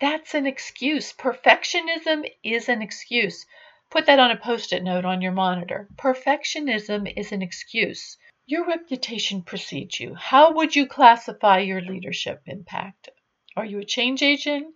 That's 0.00 0.32
an 0.32 0.46
excuse. 0.46 1.12
Perfectionism 1.12 2.24
is 2.42 2.70
an 2.70 2.80
excuse. 2.80 3.44
Put 3.90 4.06
that 4.06 4.18
on 4.18 4.30
a 4.30 4.38
post 4.38 4.72
it 4.72 4.82
note 4.82 5.04
on 5.04 5.20
your 5.20 5.32
monitor. 5.32 5.86
Perfectionism 5.96 7.12
is 7.14 7.30
an 7.30 7.42
excuse. 7.42 8.16
Your 8.46 8.66
reputation 8.66 9.42
precedes 9.42 10.00
you. 10.00 10.14
How 10.14 10.52
would 10.52 10.74
you 10.76 10.86
classify 10.86 11.58
your 11.58 11.82
leadership 11.82 12.40
impact? 12.46 13.10
Are 13.54 13.66
you 13.66 13.80
a 13.80 13.84
change 13.84 14.22
agent? 14.22 14.74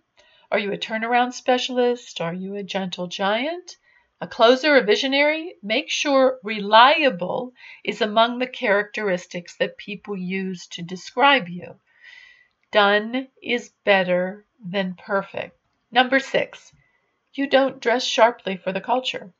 Are 0.51 0.59
you 0.59 0.71
a 0.71 0.77
turnaround 0.77 1.33
specialist? 1.33 2.21
Are 2.21 2.33
you 2.35 2.53
a 2.53 2.61
gentle 2.61 3.07
giant? 3.07 3.77
A 4.23 4.27
closer, 4.27 4.77
a 4.77 4.81
visionary? 4.81 5.55
Make 5.61 5.89
sure 5.89 6.39
reliable 6.43 7.51
is 7.83 7.99
among 7.99 8.39
the 8.39 8.47
characteristics 8.47 9.57
that 9.57 9.77
people 9.77 10.15
use 10.15 10.65
to 10.67 10.81
describe 10.81 11.49
you. 11.49 11.77
Done 12.71 13.27
is 13.41 13.73
better 13.83 14.45
than 14.63 14.95
perfect. 14.95 15.59
Number 15.91 16.19
six, 16.19 16.71
you 17.33 17.47
don't 17.47 17.81
dress 17.81 18.05
sharply 18.05 18.55
for 18.55 18.71
the 18.71 18.79
culture. 18.79 19.33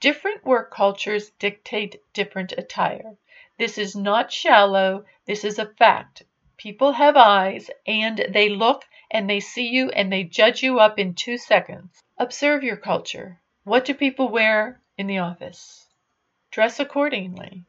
Different 0.00 0.44
work 0.44 0.74
cultures 0.74 1.30
dictate 1.38 2.02
different 2.12 2.50
attire. 2.58 3.16
This 3.56 3.78
is 3.78 3.94
not 3.94 4.32
shallow, 4.32 5.04
this 5.26 5.44
is 5.44 5.60
a 5.60 5.66
fact. 5.66 6.24
People 6.56 6.90
have 6.90 7.16
eyes 7.16 7.70
and 7.86 8.26
they 8.30 8.48
look 8.48 8.84
and 9.12 9.30
they 9.30 9.38
see 9.38 9.68
you 9.68 9.90
and 9.90 10.12
they 10.12 10.24
judge 10.24 10.60
you 10.60 10.80
up 10.80 10.98
in 10.98 11.14
two 11.14 11.38
seconds. 11.38 12.02
Observe 12.18 12.64
your 12.64 12.76
culture. 12.76 13.38
What 13.64 13.84
do 13.84 13.94
people 13.94 14.28
wear 14.28 14.80
in 14.98 15.06
the 15.06 15.18
office? 15.18 15.86
Dress 16.50 16.80
accordingly. 16.80 17.64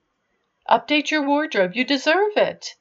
Update 0.67 1.11
your 1.11 1.21
wardrobe. 1.21 1.75
You 1.75 1.85
deserve 1.85 2.35
it. 2.35 2.75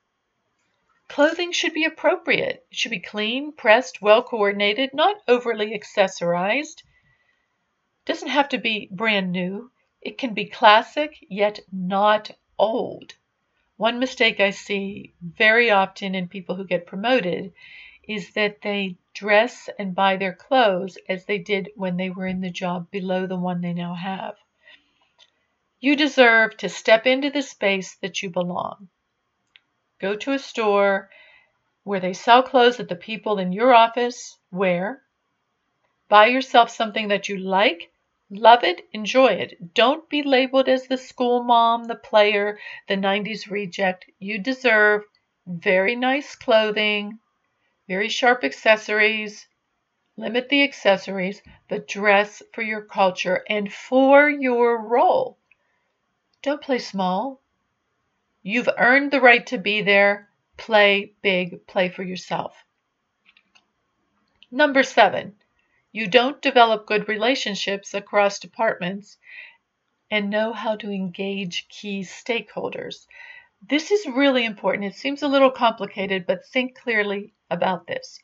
Clothing 1.08 1.52
should 1.52 1.74
be 1.74 1.84
appropriate. 1.84 2.64
It 2.70 2.76
should 2.76 2.90
be 2.90 3.00
clean, 3.00 3.52
pressed, 3.52 4.00
well 4.00 4.22
coordinated, 4.22 4.94
not 4.94 5.20
overly 5.28 5.78
accessorized. 5.78 6.82
Doesn't 8.06 8.30
have 8.30 8.48
to 8.48 8.58
be 8.58 8.88
brand 8.90 9.30
new. 9.30 9.70
It 10.00 10.16
can 10.16 10.32
be 10.32 10.46
classic 10.46 11.18
yet 11.28 11.60
not 11.70 12.30
old. 12.58 13.14
One 13.76 13.98
mistake 13.98 14.40
I 14.40 14.50
see 14.50 15.12
very 15.20 15.70
often 15.70 16.14
in 16.14 16.28
people 16.28 16.54
who 16.54 16.64
get 16.64 16.86
promoted 16.86 17.52
is 18.08 18.32
that 18.32 18.62
they 18.62 18.96
dress 19.14 19.68
and 19.78 19.94
buy 19.94 20.16
their 20.16 20.34
clothes 20.34 20.98
as 21.08 21.26
they 21.26 21.38
did 21.38 21.70
when 21.76 21.96
they 21.96 22.10
were 22.10 22.26
in 22.26 22.40
the 22.40 22.50
job 22.50 22.90
below 22.90 23.26
the 23.26 23.38
one 23.38 23.60
they 23.60 23.72
now 23.72 23.94
have. 23.94 24.34
You 25.80 25.96
deserve 25.96 26.56
to 26.58 26.68
step 26.68 27.06
into 27.06 27.30
the 27.30 27.42
space 27.42 27.96
that 27.96 28.22
you 28.22 28.30
belong. 28.30 28.88
Go 30.00 30.14
to 30.16 30.32
a 30.32 30.38
store 30.38 31.10
where 31.84 32.00
they 32.00 32.12
sell 32.12 32.42
clothes 32.42 32.76
that 32.76 32.88
the 32.88 32.96
people 32.96 33.38
in 33.38 33.52
your 33.52 33.74
office 33.74 34.38
wear. 34.50 35.02
Buy 36.08 36.26
yourself 36.26 36.70
something 36.70 37.08
that 37.08 37.28
you 37.28 37.38
like, 37.38 37.90
love 38.30 38.62
it, 38.62 38.82
enjoy 38.92 39.32
it. 39.32 39.74
Don't 39.74 40.08
be 40.08 40.22
labeled 40.22 40.68
as 40.68 40.86
the 40.86 40.96
school 40.96 41.42
mom, 41.42 41.84
the 41.84 41.96
player, 41.96 42.58
the 42.86 42.96
90s 42.96 43.50
reject. 43.50 44.04
You 44.18 44.38
deserve 44.38 45.02
very 45.46 45.96
nice 45.96 46.36
clothing, 46.36 47.18
very 47.92 48.08
sharp 48.08 48.42
accessories. 48.42 49.46
Limit 50.16 50.48
the 50.48 50.62
accessories, 50.62 51.42
but 51.68 51.86
dress 51.86 52.42
for 52.54 52.62
your 52.62 52.80
culture 52.80 53.44
and 53.50 53.70
for 53.70 54.30
your 54.30 54.80
role. 54.80 55.36
Don't 56.40 56.62
play 56.62 56.78
small. 56.78 57.42
You've 58.42 58.70
earned 58.78 59.10
the 59.10 59.20
right 59.20 59.46
to 59.48 59.58
be 59.58 59.82
there. 59.82 60.30
Play 60.56 61.12
big, 61.20 61.66
play 61.66 61.90
for 61.90 62.02
yourself. 62.02 62.64
Number 64.50 64.82
seven, 64.82 65.34
you 65.92 66.06
don't 66.08 66.40
develop 66.40 66.86
good 66.86 67.10
relationships 67.10 67.92
across 67.92 68.38
departments 68.38 69.18
and 70.10 70.30
know 70.30 70.54
how 70.54 70.76
to 70.76 70.90
engage 70.90 71.68
key 71.68 72.00
stakeholders. 72.00 73.06
This 73.68 73.92
is 73.92 74.06
really 74.06 74.44
important. 74.44 74.84
It 74.86 74.96
seems 74.96 75.22
a 75.22 75.28
little 75.28 75.50
complicated, 75.50 76.26
but 76.26 76.44
think 76.46 76.76
clearly 76.76 77.32
about 77.48 77.86
this. 77.86 78.18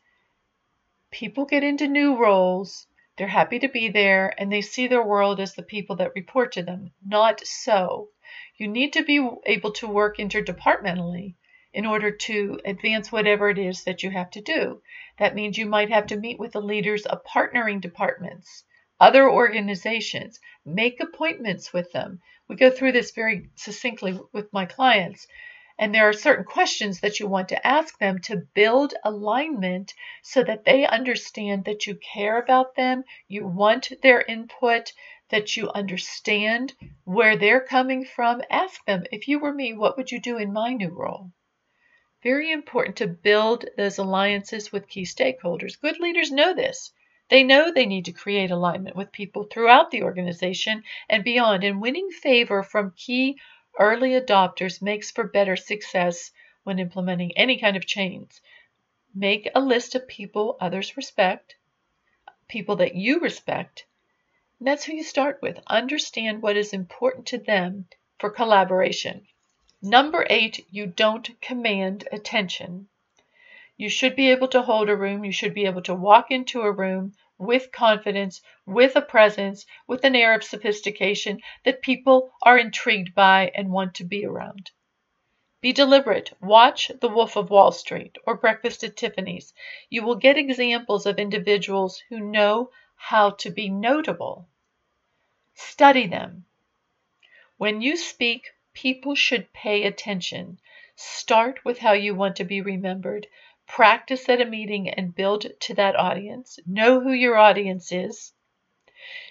People 1.13 1.45
get 1.45 1.63
into 1.63 1.87
new 1.87 2.17
roles, 2.17 2.87
they're 3.17 3.29
happy 3.29 3.59
to 3.61 3.69
be 3.69 3.89
there, 3.89 4.35
and 4.37 4.53
they 4.53 4.61
see 4.61 4.87
their 4.87 5.03
world 5.03 5.41
as 5.41 5.55
the 5.55 5.63
people 5.63 5.97
that 5.97 6.15
report 6.15 6.53
to 6.53 6.63
them. 6.63 6.93
Not 7.05 7.41
so. 7.47 8.11
You 8.57 8.69
need 8.69 8.93
to 8.95 9.05
be 9.05 9.27
able 9.47 9.73
to 9.73 9.87
work 9.87 10.19
interdepartmentally 10.19 11.35
in 11.73 11.87
order 11.87 12.11
to 12.11 12.61
advance 12.65 13.13
whatever 13.13 13.49
it 13.49 13.59
is 13.59 13.85
that 13.85 14.03
you 14.03 14.11
have 14.11 14.31
to 14.31 14.41
do. 14.41 14.83
That 15.19 15.35
means 15.35 15.57
you 15.57 15.67
might 15.67 15.91
have 15.91 16.07
to 16.09 16.17
meet 16.17 16.39
with 16.39 16.53
the 16.53 16.61
leaders 16.61 17.07
of 17.07 17.25
partnering 17.25 17.81
departments, 17.81 18.65
other 19.01 19.31
organizations, 19.31 20.41
make 20.65 21.01
appointments 21.01 21.73
with 21.73 21.93
them. 21.93 22.21
We 22.49 22.57
go 22.57 22.71
through 22.71 22.93
this 22.93 23.13
very 23.13 23.51
succinctly 23.55 24.19
with 24.33 24.53
my 24.53 24.67
clients. 24.67 25.27
And 25.79 25.95
there 25.95 26.09
are 26.09 26.13
certain 26.13 26.45
questions 26.45 27.01
that 27.01 27.21
you 27.21 27.29
want 27.29 27.51
to 27.51 27.67
ask 27.67 27.99
them 27.99 28.19
to 28.23 28.47
build 28.55 28.95
alignment 29.05 29.95
so 30.23 30.43
that 30.43 30.65
they 30.65 30.85
understand 30.85 31.67
that 31.67 31.87
you 31.87 31.95
care 31.95 32.39
about 32.39 32.75
them, 32.75 33.05
you 33.29 33.47
want 33.47 33.93
their 34.03 34.23
input, 34.23 34.93
that 35.29 35.57
you 35.57 35.71
understand 35.71 36.75
where 37.05 37.37
they're 37.37 37.61
coming 37.61 38.05
from. 38.05 38.43
Ask 38.51 38.85
them, 38.87 39.05
if 39.13 39.29
you 39.29 39.39
were 39.39 39.53
me, 39.53 39.73
what 39.73 39.97
would 39.97 40.11
you 40.11 40.21
do 40.21 40.39
in 40.39 40.53
my 40.53 40.73
new 40.73 40.89
role? 40.89 41.31
Very 42.25 42.51
important 42.51 42.97
to 42.97 43.07
build 43.07 43.67
those 43.77 43.99
alliances 43.99 44.73
with 44.73 44.89
key 44.89 45.05
stakeholders. 45.05 45.81
Good 45.81 46.01
leaders 46.01 46.33
know 46.33 46.55
this. 46.55 46.93
They 47.31 47.45
know 47.45 47.71
they 47.71 47.85
need 47.85 48.07
to 48.07 48.13
create 48.13 48.51
alignment 48.51 48.97
with 48.97 49.13
people 49.13 49.45
throughout 49.45 49.91
the 49.91 50.03
organization 50.03 50.83
and 51.09 51.23
beyond, 51.23 51.63
and 51.63 51.81
winning 51.81 52.11
favor 52.11 52.63
from 52.63 52.95
key 52.97 53.39
early 53.79 54.11
adopters 54.11 54.81
makes 54.81 55.11
for 55.11 55.25
better 55.25 55.55
success 55.55 56.31
when 56.65 56.79
implementing 56.79 57.37
any 57.37 57.59
kind 57.59 57.77
of 57.77 57.87
change. 57.87 58.31
Make 59.15 59.49
a 59.55 59.61
list 59.61 59.95
of 59.95 60.09
people 60.09 60.57
others 60.61 60.97
respect, 60.97 61.57
people 62.49 62.77
that 62.77 62.95
you 62.95 63.21
respect, 63.21 63.85
and 64.59 64.67
that's 64.67 64.85
who 64.85 64.95
you 64.95 65.05
start 65.05 65.41
with. 65.43 65.59
Understand 65.67 66.43
what 66.43 66.57
is 66.57 66.73
important 66.73 67.27
to 67.27 67.39
them 67.39 67.89
for 68.19 68.31
collaboration. 68.31 69.27
Number 69.83 70.27
eight, 70.31 70.67
you 70.71 70.87
don't 70.87 71.41
command 71.41 72.09
attention. 72.11 72.89
You 73.79 73.89
should 73.89 74.17
be 74.17 74.31
able 74.33 74.49
to 74.49 74.63
hold 74.63 74.89
a 74.89 74.97
room. 74.97 75.25
You 75.25 75.31
should 75.31 75.55
be 75.55 75.65
able 75.65 75.83
to 75.83 75.95
walk 75.95 76.33
into 76.33 76.63
a 76.63 76.73
room 76.73 77.15
with 77.39 77.71
confidence, 77.71 78.43
with 78.67 78.97
a 78.97 79.01
presence, 79.01 79.65
with 79.87 80.03
an 80.03 80.17
air 80.17 80.35
of 80.35 80.43
sophistication 80.43 81.41
that 81.65 81.81
people 81.81 82.33
are 82.43 82.59
intrigued 82.59 83.15
by 83.15 83.53
and 83.55 83.71
want 83.71 83.95
to 83.95 84.05
be 84.05 84.27
around. 84.27 84.73
Be 85.61 85.73
deliberate. 85.73 86.33
Watch 86.41 86.91
The 87.01 87.09
Wolf 87.09 87.37
of 87.37 87.51
Wall 87.51 87.71
Street 87.71 88.19
or 88.27 88.37
Breakfast 88.37 88.83
at 88.83 88.97
Tiffany's. 88.97 89.55
You 89.89 90.03
will 90.03 90.17
get 90.17 90.37
examples 90.37 91.07
of 91.07 91.21
individuals 91.21 92.03
who 92.09 92.19
know 92.19 92.71
how 92.97 93.31
to 93.31 93.51
be 93.51 93.69
notable. 93.69 94.49
Study 95.55 96.09
them. 96.09 96.47
When 97.59 97.81
you 97.81 97.97
speak, 97.97 98.51
people 98.73 99.15
should 99.15 99.53
pay 99.53 99.85
attention. 99.85 100.59
Start 100.97 101.65
with 101.65 101.79
how 101.79 101.93
you 101.93 102.15
want 102.15 102.35
to 102.37 102.45
be 102.45 102.61
remembered. 102.61 103.29
Practice 103.69 104.29
at 104.29 104.41
a 104.41 104.45
meeting 104.45 104.89
and 104.89 105.15
build 105.15 105.47
to 105.61 105.75
that 105.75 105.95
audience. 105.95 106.59
Know 106.67 107.01
who 107.01 107.13
your 107.13 107.37
audience 107.37 107.93
is. 107.93 108.33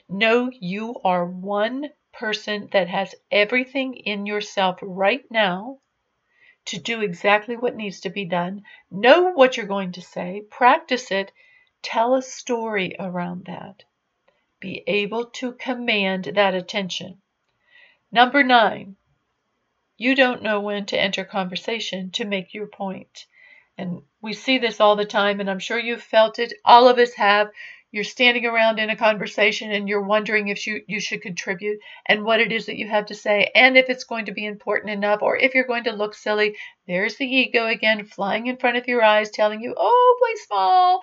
Know 0.08 0.50
you 0.51 0.96
are 1.03 1.25
one 1.25 1.89
person 2.13 2.70
that 2.72 2.88
has 2.88 3.13
everything 3.32 3.96
in 3.96 4.25
yourself 4.25 4.79
right 4.82 5.25
now 5.29 5.79
to 6.65 6.79
do 6.79 7.01
exactly 7.01 7.58
what 7.58 7.75
needs 7.75 8.01
to 8.01 8.10
be 8.10 8.25
done. 8.25 8.63
Know 8.91 9.32
what 9.32 9.58
you're 9.58 9.65
going 9.65 9.94
to 9.94 10.01
say. 10.01 10.44
Practice 10.50 11.12
it. 11.12 11.32
Tell 11.82 12.15
a 12.15 12.22
story 12.22 12.96
around 13.00 13.46
that. 13.46 13.84
Be 14.60 14.84
able 14.88 15.25
to 15.25 15.53
command 15.53 16.25
that 16.36 16.56
attention. 16.56 17.22
Number 18.12 18.44
nine, 18.44 18.96
you 19.98 20.15
don't 20.15 20.44
know 20.44 20.60
when 20.62 20.86
to 20.88 21.00
enter 21.00 21.24
conversation 21.24 22.12
to 22.12 22.25
make 22.25 22.53
your 22.53 22.67
point. 22.67 23.25
And 23.77 24.01
we 24.28 24.34
see 24.34 24.58
this 24.58 24.82
all 24.82 24.98
the 24.98 25.06
time, 25.06 25.40
and 25.40 25.50
I'm 25.50 25.58
sure 25.58 25.80
you've 25.80 26.04
felt 26.04 26.38
it. 26.38 26.52
All 26.66 26.90
of 26.90 27.00
us 27.00 27.14
have. 27.14 27.48
You're 27.92 28.04
standing 28.04 28.46
around 28.46 28.78
in 28.80 28.90
a 28.90 28.98
conversation 28.98 29.72
and 29.72 29.88
you're 29.88 30.04
wondering 30.04 30.50
if 30.50 30.68
you, 30.68 30.82
you 30.88 31.00
should 31.00 31.22
contribute 31.22 31.80
and 32.06 32.26
what 32.26 32.42
it 32.42 32.52
is 32.52 32.66
that 32.66 32.76
you 32.76 32.86
have 32.90 33.06
to 33.06 33.16
say, 33.16 33.50
and 33.56 33.78
if 33.78 33.90
it's 33.90 34.04
going 34.04 34.26
to 34.26 34.34
be 34.34 34.46
important 34.46 34.92
enough, 34.92 35.22
or 35.22 35.38
if 35.38 35.56
you're 35.56 35.66
going 35.66 35.86
to 35.86 35.94
look 35.94 36.14
silly. 36.14 36.58
There's 36.86 37.16
the 37.16 37.26
ego 37.26 37.68
again 37.68 38.04
flying 38.04 38.48
in 38.48 38.58
front 38.58 38.76
of 38.76 38.88
your 38.88 39.02
eyes, 39.02 39.32
telling 39.32 39.62
you, 39.62 39.74
oh, 39.78 40.18
play 40.20 40.36
small, 40.46 41.00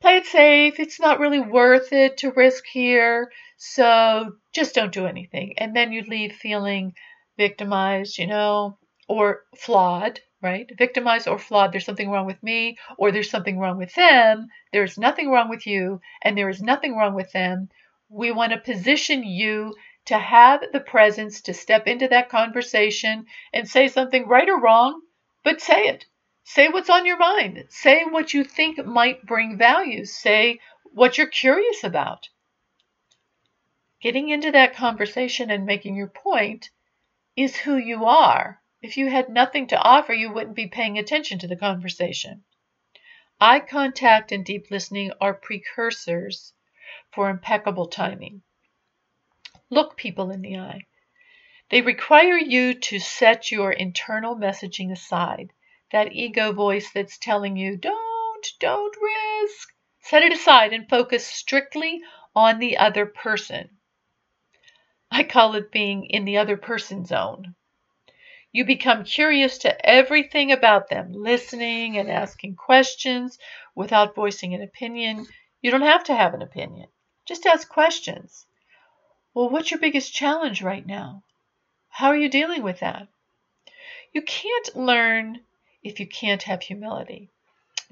play 0.00 0.16
it 0.16 0.26
safe. 0.26 0.80
It's 0.80 0.98
not 0.98 1.20
really 1.20 1.40
worth 1.40 1.92
it 1.92 2.16
to 2.18 2.32
risk 2.32 2.64
here. 2.66 3.30
So 3.58 4.32
just 4.54 4.74
don't 4.74 4.92
do 4.92 5.04
anything. 5.04 5.58
And 5.58 5.76
then 5.76 5.92
you 5.92 6.02
leave 6.08 6.32
feeling 6.32 6.94
victimized, 7.36 8.16
you 8.16 8.26
know, 8.26 8.78
or 9.08 9.42
flawed 9.58 10.20
right? 10.40 10.70
Victimized 10.78 11.26
or 11.26 11.38
flawed. 11.38 11.72
There's 11.72 11.84
something 11.84 12.10
wrong 12.10 12.26
with 12.26 12.42
me, 12.42 12.78
or 12.96 13.10
there's 13.10 13.30
something 13.30 13.58
wrong 13.58 13.76
with 13.76 13.94
them. 13.94 14.48
There's 14.72 14.96
nothing 14.96 15.30
wrong 15.30 15.48
with 15.48 15.66
you, 15.66 16.00
and 16.22 16.38
there 16.38 16.48
is 16.48 16.62
nothing 16.62 16.96
wrong 16.96 17.14
with 17.14 17.32
them. 17.32 17.68
We 18.08 18.30
want 18.30 18.52
to 18.52 18.58
position 18.58 19.24
you 19.24 19.74
to 20.06 20.18
have 20.18 20.62
the 20.72 20.80
presence 20.80 21.40
to 21.42 21.52
step 21.52 21.86
into 21.86 22.08
that 22.08 22.28
conversation 22.28 23.26
and 23.52 23.68
say 23.68 23.88
something 23.88 24.26
right 24.26 24.48
or 24.48 24.60
wrong, 24.60 25.02
but 25.42 25.60
say 25.60 25.88
it. 25.88 26.06
Say 26.44 26.68
what's 26.68 26.88
on 26.88 27.04
your 27.04 27.18
mind. 27.18 27.66
Say 27.68 28.04
what 28.04 28.32
you 28.32 28.44
think 28.44 28.82
might 28.86 29.26
bring 29.26 29.58
value. 29.58 30.04
Say 30.04 30.60
what 30.84 31.18
you're 31.18 31.26
curious 31.26 31.84
about. 31.84 32.28
Getting 34.00 34.28
into 34.28 34.52
that 34.52 34.76
conversation 34.76 35.50
and 35.50 35.66
making 35.66 35.96
your 35.96 36.08
point 36.08 36.70
is 37.36 37.56
who 37.56 37.76
you 37.76 38.06
are 38.06 38.62
if 38.80 38.96
you 38.96 39.10
had 39.10 39.28
nothing 39.28 39.66
to 39.66 39.80
offer, 39.80 40.12
you 40.12 40.32
wouldn't 40.32 40.54
be 40.54 40.68
paying 40.68 40.98
attention 40.98 41.38
to 41.40 41.48
the 41.48 41.56
conversation. 41.56 42.44
Eye 43.40 43.60
contact 43.60 44.32
and 44.32 44.44
deep 44.44 44.70
listening 44.70 45.12
are 45.20 45.34
precursors 45.34 46.52
for 47.12 47.28
impeccable 47.28 47.86
timing. 47.86 48.42
Look 49.70 49.96
people 49.96 50.30
in 50.30 50.42
the 50.42 50.58
eye. 50.58 50.86
They 51.70 51.82
require 51.82 52.38
you 52.38 52.74
to 52.74 52.98
set 52.98 53.50
your 53.50 53.72
internal 53.72 54.36
messaging 54.36 54.90
aside, 54.90 55.52
that 55.92 56.12
ego 56.12 56.52
voice 56.52 56.90
that's 56.90 57.18
telling 57.18 57.56
you, 57.56 57.76
don't, 57.76 58.46
don't 58.58 58.96
risk. 59.00 59.68
Set 60.00 60.22
it 60.22 60.32
aside 60.32 60.72
and 60.72 60.88
focus 60.88 61.26
strictly 61.26 62.00
on 62.34 62.58
the 62.58 62.78
other 62.78 63.04
person. 63.04 63.78
I 65.10 65.24
call 65.24 65.54
it 65.56 65.72
being 65.72 66.06
in 66.06 66.24
the 66.24 66.38
other 66.38 66.56
person 66.56 67.04
zone. 67.04 67.54
You 68.50 68.64
become 68.64 69.04
curious 69.04 69.58
to 69.58 69.86
everything 69.86 70.52
about 70.52 70.88
them, 70.88 71.12
listening 71.12 71.98
and 71.98 72.10
asking 72.10 72.56
questions 72.56 73.38
without 73.74 74.14
voicing 74.14 74.54
an 74.54 74.62
opinion. 74.62 75.26
You 75.60 75.70
don't 75.70 75.82
have 75.82 76.04
to 76.04 76.14
have 76.14 76.32
an 76.32 76.40
opinion. 76.40 76.88
Just 77.26 77.44
ask 77.44 77.68
questions. 77.68 78.46
Well, 79.34 79.50
what's 79.50 79.70
your 79.70 79.80
biggest 79.80 80.14
challenge 80.14 80.62
right 80.62 80.86
now? 80.86 81.24
How 81.90 82.08
are 82.08 82.16
you 82.16 82.30
dealing 82.30 82.62
with 82.62 82.80
that? 82.80 83.08
You 84.12 84.22
can't 84.22 84.74
learn 84.74 85.40
if 85.82 86.00
you 86.00 86.06
can't 86.06 86.42
have 86.44 86.62
humility. 86.62 87.30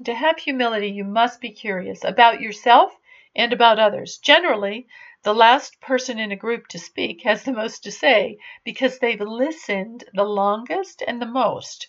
To 0.05 0.13
have 0.13 0.39
humility, 0.39 0.89
you 0.89 1.03
must 1.03 1.39
be 1.39 1.51
curious 1.51 2.03
about 2.03 2.41
yourself 2.41 2.95
and 3.35 3.53
about 3.53 3.77
others. 3.77 4.17
Generally, 4.17 4.87
the 5.23 5.33
last 5.33 5.81
person 5.81 6.19
in 6.19 6.31
a 6.31 6.35
group 6.35 6.67
to 6.67 6.77
speak 6.77 7.23
has 7.23 7.43
the 7.43 7.51
most 7.51 7.83
to 7.83 7.91
say 7.91 8.37
because 8.63 8.99
they've 8.99 9.19
listened 9.19 10.03
the 10.13 10.23
longest 10.23 11.01
and 11.07 11.21
the 11.21 11.25
most. 11.25 11.87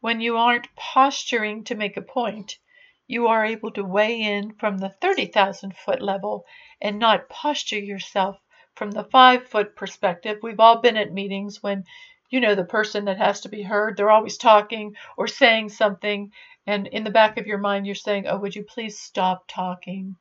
When 0.00 0.20
you 0.20 0.36
aren't 0.36 0.74
posturing 0.76 1.64
to 1.64 1.74
make 1.74 1.96
a 1.96 2.02
point, 2.02 2.58
you 3.06 3.26
are 3.26 3.44
able 3.44 3.72
to 3.72 3.84
weigh 3.84 4.20
in 4.20 4.54
from 4.54 4.78
the 4.78 4.88
30,000 4.88 5.76
foot 5.76 6.00
level 6.00 6.46
and 6.80 6.98
not 6.98 7.28
posture 7.28 7.78
yourself 7.78 8.40
from 8.74 8.92
the 8.92 9.04
five 9.04 9.48
foot 9.48 9.74
perspective. 9.74 10.38
We've 10.42 10.60
all 10.60 10.80
been 10.80 10.96
at 10.96 11.12
meetings 11.12 11.62
when 11.62 11.84
you 12.30 12.40
know 12.40 12.54
the 12.54 12.64
person 12.64 13.06
that 13.06 13.18
has 13.18 13.40
to 13.40 13.48
be 13.48 13.62
heard, 13.62 13.96
they're 13.96 14.10
always 14.10 14.38
talking 14.38 14.94
or 15.16 15.26
saying 15.26 15.70
something, 15.70 16.32
and 16.66 16.86
in 16.86 17.02
the 17.04 17.10
back 17.10 17.38
of 17.38 17.46
your 17.46 17.58
mind, 17.58 17.86
you're 17.86 17.94
saying, 17.94 18.26
Oh, 18.26 18.38
would 18.38 18.54
you 18.54 18.62
please 18.62 18.98
stop 18.98 19.44
talking? 19.48 20.16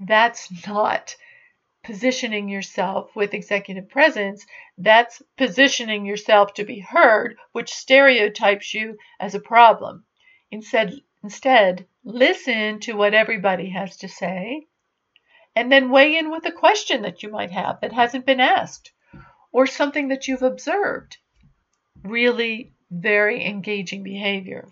That's 0.00 0.66
not 0.66 1.16
positioning 1.82 2.48
yourself 2.48 3.14
with 3.16 3.34
executive 3.34 3.88
presence. 3.88 4.44
That's 4.76 5.22
positioning 5.36 6.04
yourself 6.04 6.54
to 6.54 6.64
be 6.64 6.80
heard, 6.80 7.36
which 7.52 7.72
stereotypes 7.72 8.74
you 8.74 8.98
as 9.18 9.34
a 9.34 9.40
problem. 9.40 10.04
Instead, 10.50 11.00
instead, 11.22 11.86
listen 12.04 12.80
to 12.80 12.92
what 12.92 13.14
everybody 13.14 13.70
has 13.70 13.96
to 13.98 14.08
say 14.08 14.66
and 15.56 15.72
then 15.72 15.90
weigh 15.90 16.16
in 16.16 16.30
with 16.30 16.46
a 16.46 16.52
question 16.52 17.02
that 17.02 17.22
you 17.22 17.30
might 17.30 17.50
have 17.50 17.80
that 17.80 17.92
hasn't 17.92 18.24
been 18.24 18.38
asked 18.38 18.92
or 19.50 19.66
something 19.66 20.08
that 20.08 20.28
you've 20.28 20.42
observed. 20.42 21.16
Really 22.04 22.72
very 22.90 23.44
engaging 23.44 24.02
behavior. 24.02 24.68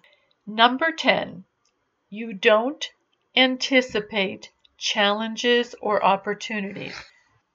Number 0.47 0.93
10, 0.93 1.45
you 2.09 2.33
don't 2.33 2.89
anticipate 3.35 4.53
challenges, 4.79 5.75
or 5.81 6.05
opportunities. 6.05 6.95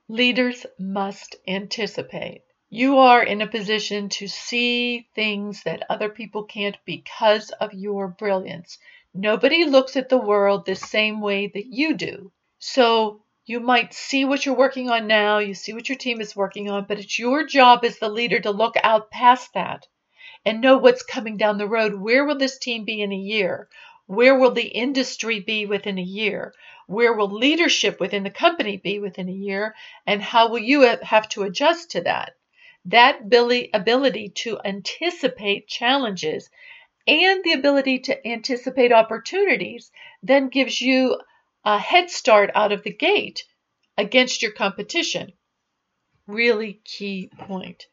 Leaders 0.07 0.65
must 0.79 1.35
anticipate. 1.47 2.43
You 2.69 2.99
are 2.99 3.21
in 3.21 3.41
a 3.41 3.47
position 3.47 4.09
to 4.09 4.27
see 4.27 5.07
things 5.13 5.63
that 5.63 5.85
other 5.89 6.09
people 6.09 6.43
can't 6.45 6.77
because 6.85 7.49
of 7.49 7.73
your 7.73 8.07
brilliance. 8.07 8.77
Nobody 9.13 9.65
looks 9.65 9.97
at 9.97 10.07
the 10.07 10.17
world 10.17 10.65
the 10.65 10.75
same 10.75 11.19
way 11.19 11.47
that 11.47 11.65
you 11.65 11.95
do. 11.95 12.31
So 12.59 13.23
you 13.45 13.59
might 13.59 13.93
see 13.93 14.23
what 14.23 14.45
you're 14.45 14.55
working 14.55 14.89
on 14.89 15.07
now, 15.07 15.39
you 15.39 15.53
see 15.53 15.73
what 15.73 15.89
your 15.89 15.97
team 15.97 16.21
is 16.21 16.35
working 16.35 16.69
on, 16.69 16.85
but 16.87 16.99
it's 16.99 17.19
your 17.19 17.45
job 17.45 17.83
as 17.83 17.99
the 17.99 18.07
leader 18.07 18.39
to 18.39 18.51
look 18.51 18.75
out 18.83 19.11
past 19.11 19.53
that 19.53 19.87
and 20.45 20.61
know 20.61 20.77
what's 20.77 21.03
coming 21.03 21.37
down 21.37 21.57
the 21.57 21.67
road. 21.67 21.93
Where 21.93 22.25
will 22.25 22.37
this 22.37 22.57
team 22.57 22.85
be 22.85 23.01
in 23.01 23.11
a 23.11 23.17
year? 23.17 23.67
Where 24.11 24.37
will 24.37 24.51
the 24.51 24.67
industry 24.67 25.39
be 25.39 25.65
within 25.65 25.97
a 25.97 26.01
year? 26.01 26.53
Where 26.85 27.13
will 27.13 27.29
leadership 27.29 27.97
within 27.97 28.23
the 28.23 28.29
company 28.29 28.75
be 28.75 28.99
within 28.99 29.29
a 29.29 29.31
year? 29.31 29.73
And 30.05 30.21
how 30.21 30.49
will 30.49 30.59
you 30.59 30.81
have 30.81 31.29
to 31.29 31.43
adjust 31.43 31.91
to 31.91 32.01
that? 32.01 32.35
That 32.83 33.21
ability 33.73 34.27
to 34.43 34.59
anticipate 34.65 35.69
challenges 35.69 36.49
and 37.07 37.41
the 37.45 37.53
ability 37.53 37.99
to 37.99 38.27
anticipate 38.27 38.91
opportunities 38.91 39.93
then 40.21 40.49
gives 40.49 40.81
you 40.81 41.17
a 41.63 41.77
head 41.79 42.09
start 42.09 42.51
out 42.53 42.73
of 42.73 42.83
the 42.83 42.91
gate 42.91 43.45
against 43.97 44.41
your 44.41 44.51
competition. 44.51 45.31
Really 46.27 46.81
key 46.83 47.29
point. 47.37 47.87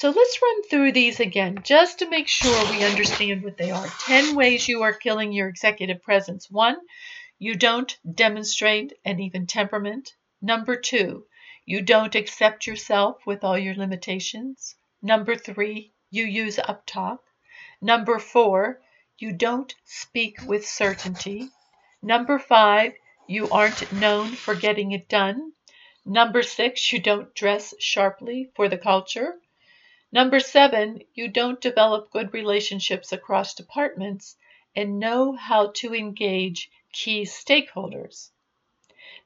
So 0.00 0.10
let's 0.10 0.40
run 0.40 0.62
through 0.62 0.92
these 0.92 1.18
again 1.18 1.58
just 1.64 1.98
to 1.98 2.08
make 2.08 2.28
sure 2.28 2.70
we 2.70 2.84
understand 2.84 3.42
what 3.42 3.56
they 3.56 3.72
are. 3.72 3.88
10 4.06 4.36
ways 4.36 4.68
you 4.68 4.82
are 4.82 4.92
killing 4.92 5.32
your 5.32 5.48
executive 5.48 6.04
presence. 6.04 6.48
One, 6.48 6.76
you 7.40 7.56
don't 7.56 7.98
demonstrate 8.08 8.92
an 9.04 9.18
even 9.18 9.48
temperament. 9.48 10.14
Number 10.40 10.76
two, 10.76 11.26
you 11.66 11.82
don't 11.82 12.14
accept 12.14 12.64
yourself 12.64 13.26
with 13.26 13.42
all 13.42 13.58
your 13.58 13.74
limitations. 13.74 14.76
Number 15.02 15.34
three, 15.34 15.90
you 16.10 16.26
use 16.26 16.58
uptalk. 16.58 17.18
Number 17.80 18.20
four, 18.20 18.80
you 19.18 19.32
don't 19.32 19.74
speak 19.84 20.36
with 20.46 20.64
certainty. 20.64 21.48
Number 22.02 22.38
five, 22.38 22.92
you 23.26 23.50
aren't 23.50 23.90
known 23.90 24.28
for 24.28 24.54
getting 24.54 24.92
it 24.92 25.08
done. 25.08 25.54
Number 26.04 26.44
six, 26.44 26.92
you 26.92 27.00
don't 27.00 27.34
dress 27.34 27.74
sharply 27.80 28.52
for 28.54 28.68
the 28.68 28.78
culture. 28.78 29.34
Number 30.10 30.40
seven, 30.40 31.02
you 31.12 31.28
don't 31.28 31.60
develop 31.60 32.10
good 32.10 32.32
relationships 32.32 33.12
across 33.12 33.54
departments 33.54 34.38
and 34.74 34.98
know 34.98 35.32
how 35.32 35.66
to 35.72 35.94
engage 35.94 36.70
key 36.92 37.24
stakeholders. 37.24 38.30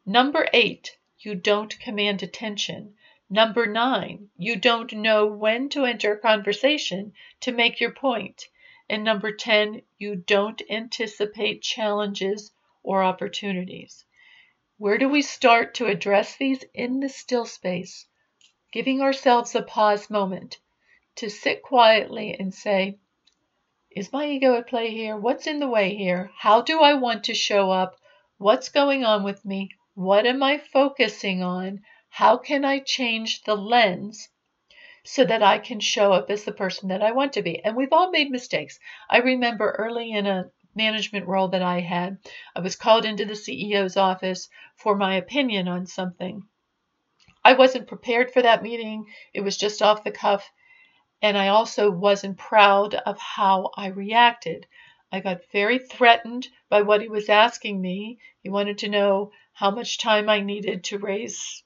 Number 0.04 0.48
eight, 0.52 0.98
you 1.20 1.36
don't 1.36 1.78
command 1.78 2.24
attention. 2.24 2.96
Number 3.30 3.64
nine, 3.64 4.30
you 4.36 4.56
don't 4.56 4.92
know 4.92 5.24
when 5.24 5.68
to 5.68 5.84
enter 5.84 6.14
a 6.14 6.18
conversation 6.18 7.12
to 7.42 7.52
make 7.52 7.78
your 7.78 7.92
point. 7.92 8.48
And 8.88 9.04
number 9.04 9.30
10, 9.30 9.82
you 9.98 10.16
don't 10.16 10.60
anticipate 10.68 11.62
challenges 11.62 12.50
or 12.82 13.04
opportunities. 13.04 14.04
Where 14.78 14.98
do 14.98 15.08
we 15.08 15.22
start 15.22 15.74
to 15.74 15.86
address 15.86 16.34
these 16.36 16.64
in 16.74 16.98
the 16.98 17.08
still 17.08 17.46
space? 17.46 18.04
Giving 18.72 19.00
ourselves 19.00 19.54
a 19.54 19.62
pause 19.62 20.10
moment 20.10 20.58
to 21.16 21.28
sit 21.28 21.62
quietly 21.62 22.36
and 22.38 22.54
say, 22.54 22.98
Is 23.90 24.12
my 24.12 24.26
ego 24.26 24.56
at 24.56 24.68
play 24.68 24.90
here? 24.90 25.16
What's 25.16 25.46
in 25.46 25.60
the 25.60 25.68
way 25.68 25.94
here? 25.94 26.30
How 26.38 26.62
do 26.62 26.80
I 26.80 26.94
want 26.94 27.24
to 27.24 27.34
show 27.34 27.70
up? 27.70 27.96
What's 28.38 28.70
going 28.70 29.04
on 29.04 29.22
with 29.22 29.44
me? 29.44 29.70
What 29.94 30.26
am 30.26 30.42
I 30.42 30.58
focusing 30.58 31.42
on? 31.42 31.82
How 32.08 32.38
can 32.38 32.64
I 32.64 32.78
change 32.78 33.42
the 33.42 33.56
lens 33.56 34.28
so 35.04 35.24
that 35.24 35.42
I 35.42 35.58
can 35.58 35.80
show 35.80 36.12
up 36.12 36.30
as 36.30 36.44
the 36.44 36.52
person 36.52 36.88
that 36.88 37.02
I 37.02 37.12
want 37.12 37.34
to 37.34 37.42
be? 37.42 37.62
And 37.62 37.76
we've 37.76 37.92
all 37.92 38.10
made 38.10 38.30
mistakes. 38.30 38.78
I 39.10 39.18
remember 39.18 39.70
early 39.78 40.12
in 40.12 40.26
a 40.26 40.50
management 40.74 41.26
role 41.26 41.48
that 41.48 41.62
I 41.62 41.80
had, 41.80 42.18
I 42.56 42.60
was 42.60 42.76
called 42.76 43.04
into 43.04 43.24
the 43.24 43.34
CEO's 43.34 43.96
office 43.96 44.48
for 44.76 44.96
my 44.96 45.16
opinion 45.16 45.68
on 45.68 45.86
something. 45.86 46.42
I 47.44 47.52
wasn't 47.54 47.88
prepared 47.88 48.32
for 48.32 48.40
that 48.42 48.62
meeting, 48.62 49.06
it 49.34 49.42
was 49.42 49.56
just 49.56 49.82
off 49.82 50.04
the 50.04 50.10
cuff. 50.10 50.50
And 51.22 51.38
I 51.38 51.48
also 51.48 51.88
wasn't 51.90 52.36
proud 52.36 52.94
of 52.94 53.16
how 53.18 53.70
I 53.76 53.86
reacted. 53.86 54.66
I 55.12 55.20
got 55.20 55.48
very 55.52 55.78
threatened 55.78 56.48
by 56.68 56.82
what 56.82 57.00
he 57.00 57.08
was 57.08 57.28
asking 57.28 57.80
me. 57.80 58.18
He 58.42 58.50
wanted 58.50 58.78
to 58.78 58.88
know 58.88 59.30
how 59.52 59.70
much 59.70 59.98
time 59.98 60.28
I 60.28 60.40
needed 60.40 60.82
to 60.84 60.98
raise 60.98 61.62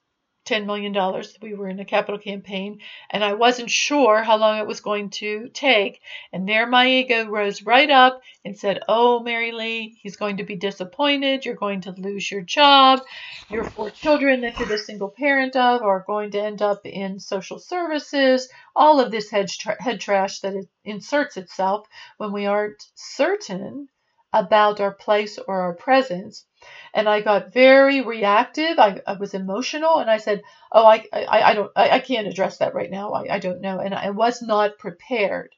$10 0.47 0.65
million. 0.65 0.95
We 1.43 1.55
were 1.55 1.69
in 1.69 1.81
a 1.81 1.85
capital 1.85 2.19
campaign, 2.19 2.81
and 3.11 3.25
I 3.25 3.35
wasn't 3.35 3.71
sure 3.71 4.23
how 4.23 4.37
long 4.37 4.59
it 4.59 4.67
was 4.67 4.81
going 4.81 5.11
to 5.11 5.51
take. 5.53 6.01
And 6.33 6.49
there 6.49 6.67
my 6.67 6.89
ego 6.89 7.27
rose 7.27 7.63
right 7.63 7.91
up 7.91 8.23
and 8.45 8.57
said, 8.57 8.81
Oh, 8.89 9.21
Mary 9.21 9.53
Lee, 9.53 9.99
he's 10.01 10.17
going 10.17 10.39
to 10.39 10.45
be 10.45 10.57
disappointed. 10.57 11.45
You're 11.45 11.57
going 11.57 11.83
to 11.83 11.93
lose 11.93 12.31
your 12.31 12.43
job. 12.43 13.01
Your 13.49 13.65
four 13.65 13.91
children 13.91 14.41
that 14.41 14.59
you're 14.59 14.69
the 14.69 14.79
single 14.79 15.11
parent 15.11 15.57
of 15.57 15.83
are 15.83 16.05
going 16.07 16.31
to 16.33 16.41
end 16.41 16.63
up 16.63 16.87
in 16.87 17.21
social 17.21 17.59
services. 17.59 18.49
All 18.75 19.01
of 19.01 19.11
this 19.11 19.31
head, 19.31 19.49
tra- 19.49 19.83
head 19.83 20.01
trash 20.01 20.41
that 20.41 20.55
it 20.55 20.69
inserts 20.85 21.37
itself 21.37 21.87
when 22.19 22.33
we 22.33 22.47
aren't 22.47 22.87
certain 22.95 23.89
about 24.39 24.81
our 24.81 24.93
place 24.93 25.39
or 25.39 25.61
our 25.63 25.75
presence 25.75 26.47
and 26.95 27.09
I 27.09 27.21
got 27.21 27.53
very 27.53 28.01
reactive. 28.01 28.79
I, 28.79 29.01
I 29.07 29.13
was 29.15 29.35
emotional, 29.35 29.99
and 29.99 30.11
I 30.11 30.17
said, 30.19 30.43
"Oh, 30.73 30.85
I 30.87 31.05
I, 31.13 31.27
I 31.51 31.55
don't 31.55 31.71
I, 31.77 31.91
I 31.91 31.99
can't 32.01 32.27
address 32.27 32.59
that 32.59 32.75
right 32.75 32.91
now. 32.91 33.13
I, 33.13 33.35
I 33.37 33.39
don't 33.39 33.61
know," 33.61 33.79
and 33.79 33.95
I 33.95 34.11
was 34.11 34.43
not 34.43 34.79
prepared. 34.79 35.51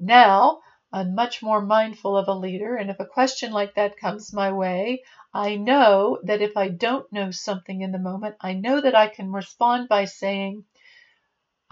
Now 0.00 0.60
I'm 0.92 1.14
much 1.14 1.42
more 1.42 1.60
mindful 1.60 2.16
of 2.16 2.28
a 2.28 2.34
leader, 2.34 2.76
and 2.76 2.90
if 2.90 2.98
a 3.00 3.06
question 3.06 3.52
like 3.52 3.74
that 3.76 3.96
comes 3.98 4.32
my 4.32 4.50
way, 4.52 5.02
I 5.32 5.56
know 5.56 6.18
that 6.24 6.42
if 6.42 6.56
I 6.56 6.68
don't 6.68 7.10
know 7.12 7.30
something 7.30 7.80
in 7.82 7.92
the 7.92 7.98
moment, 7.98 8.36
I 8.40 8.54
know 8.54 8.80
that 8.80 8.96
I 8.96 9.06
can 9.08 9.32
respond 9.32 9.88
by 9.88 10.06
saying. 10.06 10.64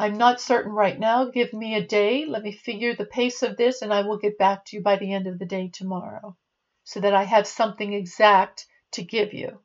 I'm 0.01 0.17
not 0.17 0.41
certain 0.41 0.71
right 0.71 0.97
now. 0.97 1.25
Give 1.25 1.53
me 1.53 1.75
a 1.75 1.85
day. 1.85 2.25
Let 2.25 2.45
me 2.45 2.53
figure 2.53 2.95
the 2.95 3.05
pace 3.05 3.43
of 3.43 3.57
this, 3.57 3.83
and 3.83 3.93
I 3.93 4.03
will 4.03 4.19
get 4.19 4.39
back 4.39 4.65
to 4.67 4.77
you 4.77 4.83
by 4.83 4.97
the 4.97 5.13
end 5.13 5.27
of 5.27 5.41
the 5.41 5.47
day 5.47 5.69
tomorrow 5.69 6.37
so 6.85 7.01
that 7.01 7.15
I 7.15 7.25
have 7.25 7.49
something 7.49 7.93
exact 7.93 8.67
to 8.93 9.03
give 9.03 9.35
you. 9.35 9.61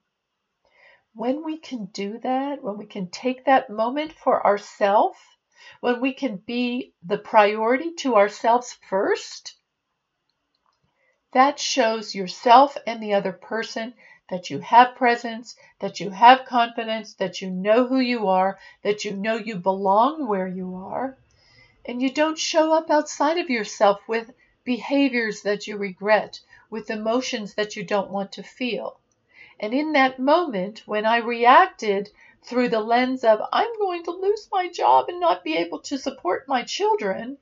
When 1.14 1.44
we 1.44 1.60
can 1.60 1.86
do 1.86 2.18
that, 2.24 2.64
when 2.64 2.78
we 2.78 2.88
can 2.88 3.12
take 3.12 3.46
that 3.46 3.70
moment 3.70 4.14
for 4.14 4.44
ourselves, 4.44 5.20
when 5.82 6.02
we 6.02 6.14
can 6.14 6.38
be 6.38 6.96
the 7.04 7.20
priority 7.20 7.94
to 8.00 8.16
ourselves 8.16 8.78
first, 8.90 9.56
that 11.34 11.60
shows 11.60 12.16
yourself 12.16 12.76
and 12.88 13.02
the 13.02 13.14
other 13.14 13.34
person 13.34 13.94
that 14.34 14.50
you 14.50 14.58
have 14.58 14.96
presence, 14.96 15.56
that 15.78 16.00
you 16.00 16.10
have 16.10 16.44
confidence, 16.46 17.14
that 17.14 17.40
you 17.40 17.52
know 17.52 17.86
who 17.86 18.00
you 18.00 18.28
are, 18.28 18.58
that 18.82 19.06
you 19.06 19.12
know 19.12 19.36
you 19.36 19.56
belong 19.56 20.28
where 20.28 20.48
you 20.48 20.74
are, 20.74 21.16
and 21.86 22.02
you 22.02 22.12
don't 22.12 22.40
show 22.40 22.74
up 22.74 22.90
outside 22.90 23.38
of 23.38 23.52
yourself 23.52 24.02
with 24.08 24.34
behaviors 24.64 25.44
that 25.44 25.68
you 25.68 25.78
regret, 25.78 26.40
with 26.72 26.90
emotions 26.90 27.54
that 27.54 27.76
you 27.76 27.84
don't 27.84 28.10
want 28.10 28.32
to 28.32 28.42
feel. 28.42 29.00
And 29.60 29.72
in 29.72 29.94
that 29.94 30.18
moment, 30.18 30.82
when 30.88 31.06
I 31.06 31.18
reacted 31.18 32.10
through 32.42 32.70
the 32.70 32.80
lens 32.80 33.24
of, 33.24 33.40
I'm 33.54 33.78
going 33.78 34.04
to 34.06 34.12
lose 34.12 34.50
my 34.52 34.68
job 34.68 35.10
and 35.10 35.20
not 35.20 35.44
be 35.44 35.58
able 35.58 35.78
to 35.82 36.00
support 36.00 36.48
my 36.48 36.64
children, 36.64 37.38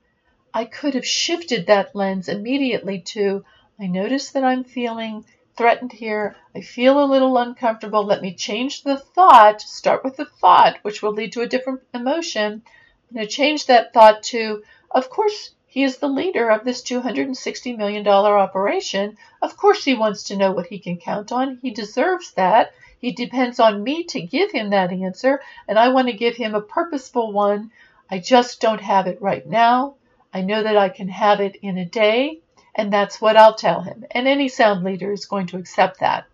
I 0.52 0.66
could 0.66 0.92
have 0.92 1.06
shifted 1.06 1.68
that 1.68 1.96
lens 1.96 2.28
immediately 2.28 3.00
to, 3.16 3.46
I 3.80 3.86
notice 3.86 4.32
that 4.32 4.44
I'm 4.44 4.64
feeling 4.64 5.24
threatened 5.56 5.92
here. 5.92 6.36
I 6.54 6.60
feel 6.60 7.02
a 7.02 7.04
little 7.04 7.36
uncomfortable. 7.38 8.04
Let 8.04 8.22
me 8.22 8.34
change 8.34 8.82
the 8.82 8.96
thought, 8.96 9.60
start 9.60 10.04
with 10.04 10.16
the 10.16 10.24
thought, 10.24 10.78
which 10.82 11.02
will 11.02 11.12
lead 11.12 11.32
to 11.32 11.42
a 11.42 11.48
different 11.48 11.80
emotion. 11.92 12.62
I'm 13.10 13.14
going 13.14 13.26
to 13.26 13.32
change 13.32 13.66
that 13.66 13.92
thought 13.92 14.22
to, 14.24 14.62
of 14.90 15.10
course, 15.10 15.50
he 15.66 15.84
is 15.84 15.96
the 15.96 16.08
leader 16.08 16.50
of 16.50 16.64
this 16.64 16.82
$260 16.82 17.78
million 17.78 18.06
operation. 18.06 19.16
Of 19.40 19.56
course, 19.56 19.84
he 19.84 19.94
wants 19.94 20.24
to 20.24 20.36
know 20.36 20.52
what 20.52 20.66
he 20.66 20.78
can 20.78 20.98
count 20.98 21.32
on. 21.32 21.58
He 21.62 21.70
deserves 21.70 22.32
that. 22.32 22.74
He 22.98 23.12
depends 23.12 23.58
on 23.58 23.82
me 23.82 24.04
to 24.04 24.20
give 24.20 24.52
him 24.52 24.68
that 24.70 24.92
answer, 24.92 25.40
and 25.66 25.78
I 25.78 25.88
want 25.88 26.08
to 26.08 26.12
give 26.12 26.36
him 26.36 26.54
a 26.54 26.60
purposeful 26.60 27.32
one. 27.32 27.70
I 28.10 28.18
just 28.18 28.60
don't 28.60 28.82
have 28.82 29.06
it 29.06 29.22
right 29.22 29.46
now. 29.46 29.94
I 30.34 30.42
know 30.42 30.62
that 30.62 30.76
I 30.76 30.90
can 30.90 31.08
have 31.08 31.40
it 31.40 31.56
in 31.62 31.78
a 31.78 31.86
day, 31.86 32.41
and 32.74 32.92
that's 32.92 33.20
what 33.20 33.36
I'll 33.36 33.54
tell 33.54 33.82
him. 33.82 34.04
And 34.10 34.26
any 34.26 34.48
sound 34.48 34.84
leader 34.84 35.12
is 35.12 35.26
going 35.26 35.46
to 35.48 35.58
accept 35.58 36.00
that. 36.00 36.26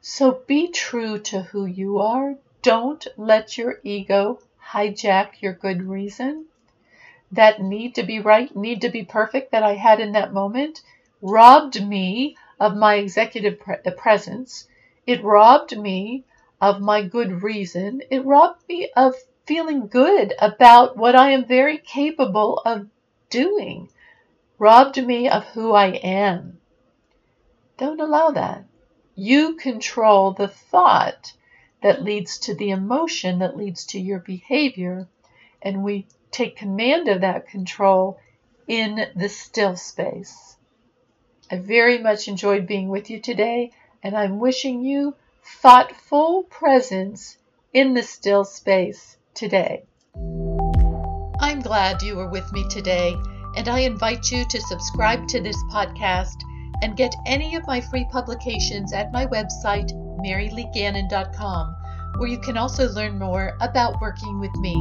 So 0.00 0.42
be 0.46 0.68
true 0.68 1.18
to 1.20 1.42
who 1.42 1.66
you 1.66 1.98
are. 1.98 2.36
Don't 2.62 3.06
let 3.16 3.58
your 3.58 3.80
ego 3.82 4.40
hijack 4.72 5.40
your 5.40 5.52
good 5.52 5.82
reason 5.82 6.46
that 7.32 7.60
need 7.60 7.94
to 7.96 8.02
be 8.02 8.20
right, 8.20 8.54
need 8.54 8.82
to 8.82 8.88
be 8.88 9.04
perfect 9.04 9.52
that 9.52 9.62
I 9.62 9.74
had 9.74 10.00
in 10.00 10.12
that 10.12 10.32
moment 10.32 10.82
robbed 11.20 11.84
me 11.84 12.36
of 12.60 12.76
my 12.76 12.96
executive 12.96 13.58
pre- 13.60 13.76
presence. 13.96 14.68
It 15.06 15.24
robbed 15.24 15.76
me 15.76 16.24
of 16.60 16.80
my 16.80 17.02
good 17.02 17.42
reason. 17.42 18.02
It 18.10 18.24
robbed 18.24 18.66
me 18.68 18.90
of 18.96 19.14
feeling 19.46 19.88
good 19.88 20.32
about 20.38 20.96
what 20.96 21.14
I 21.16 21.30
am 21.30 21.44
very 21.44 21.78
capable 21.78 22.60
of 22.64 22.88
doing. 23.30 23.88
Robbed 24.58 25.04
me 25.04 25.28
of 25.28 25.44
who 25.46 25.72
I 25.72 25.86
am. 25.88 26.60
Don't 27.76 28.00
allow 28.00 28.30
that. 28.30 28.64
You 29.16 29.54
control 29.56 30.32
the 30.32 30.48
thought 30.48 31.32
that 31.82 32.02
leads 32.02 32.38
to 32.38 32.54
the 32.54 32.70
emotion 32.70 33.40
that 33.40 33.56
leads 33.56 33.86
to 33.86 34.00
your 34.00 34.20
behavior. 34.20 35.08
And 35.60 35.82
we 35.82 36.06
take 36.30 36.56
command 36.56 37.08
of 37.08 37.20
that 37.22 37.48
control 37.48 38.18
in 38.66 39.06
the 39.14 39.28
still 39.28 39.76
space. 39.76 40.56
I 41.50 41.58
very 41.58 41.98
much 41.98 42.28
enjoyed 42.28 42.66
being 42.66 42.88
with 42.88 43.10
you 43.10 43.20
today, 43.20 43.72
and 44.02 44.16
I'm 44.16 44.38
wishing 44.38 44.82
you 44.82 45.14
thoughtful 45.44 46.44
presence 46.44 47.36
in 47.72 47.94
the 47.94 48.02
still 48.02 48.44
space 48.44 49.16
today. 49.34 49.84
I'm 50.16 51.60
glad 51.60 52.02
you 52.02 52.16
were 52.16 52.30
with 52.30 52.50
me 52.52 52.66
today, 52.68 53.14
and 53.56 53.68
I 53.68 53.80
invite 53.80 54.30
you 54.30 54.44
to 54.44 54.60
subscribe 54.60 55.26
to 55.28 55.40
this 55.40 55.62
podcast 55.70 56.42
and 56.82 56.96
get 56.96 57.14
any 57.26 57.56
of 57.56 57.66
my 57.66 57.80
free 57.80 58.06
publications 58.10 58.92
at 58.92 59.12
my 59.12 59.26
website, 59.26 59.90
maryleegannon.com, 60.24 61.76
where 62.18 62.28
you 62.28 62.38
can 62.38 62.56
also 62.56 62.88
learn 62.90 63.18
more 63.18 63.56
about 63.60 64.00
working 64.00 64.40
with 64.40 64.54
me. 64.56 64.74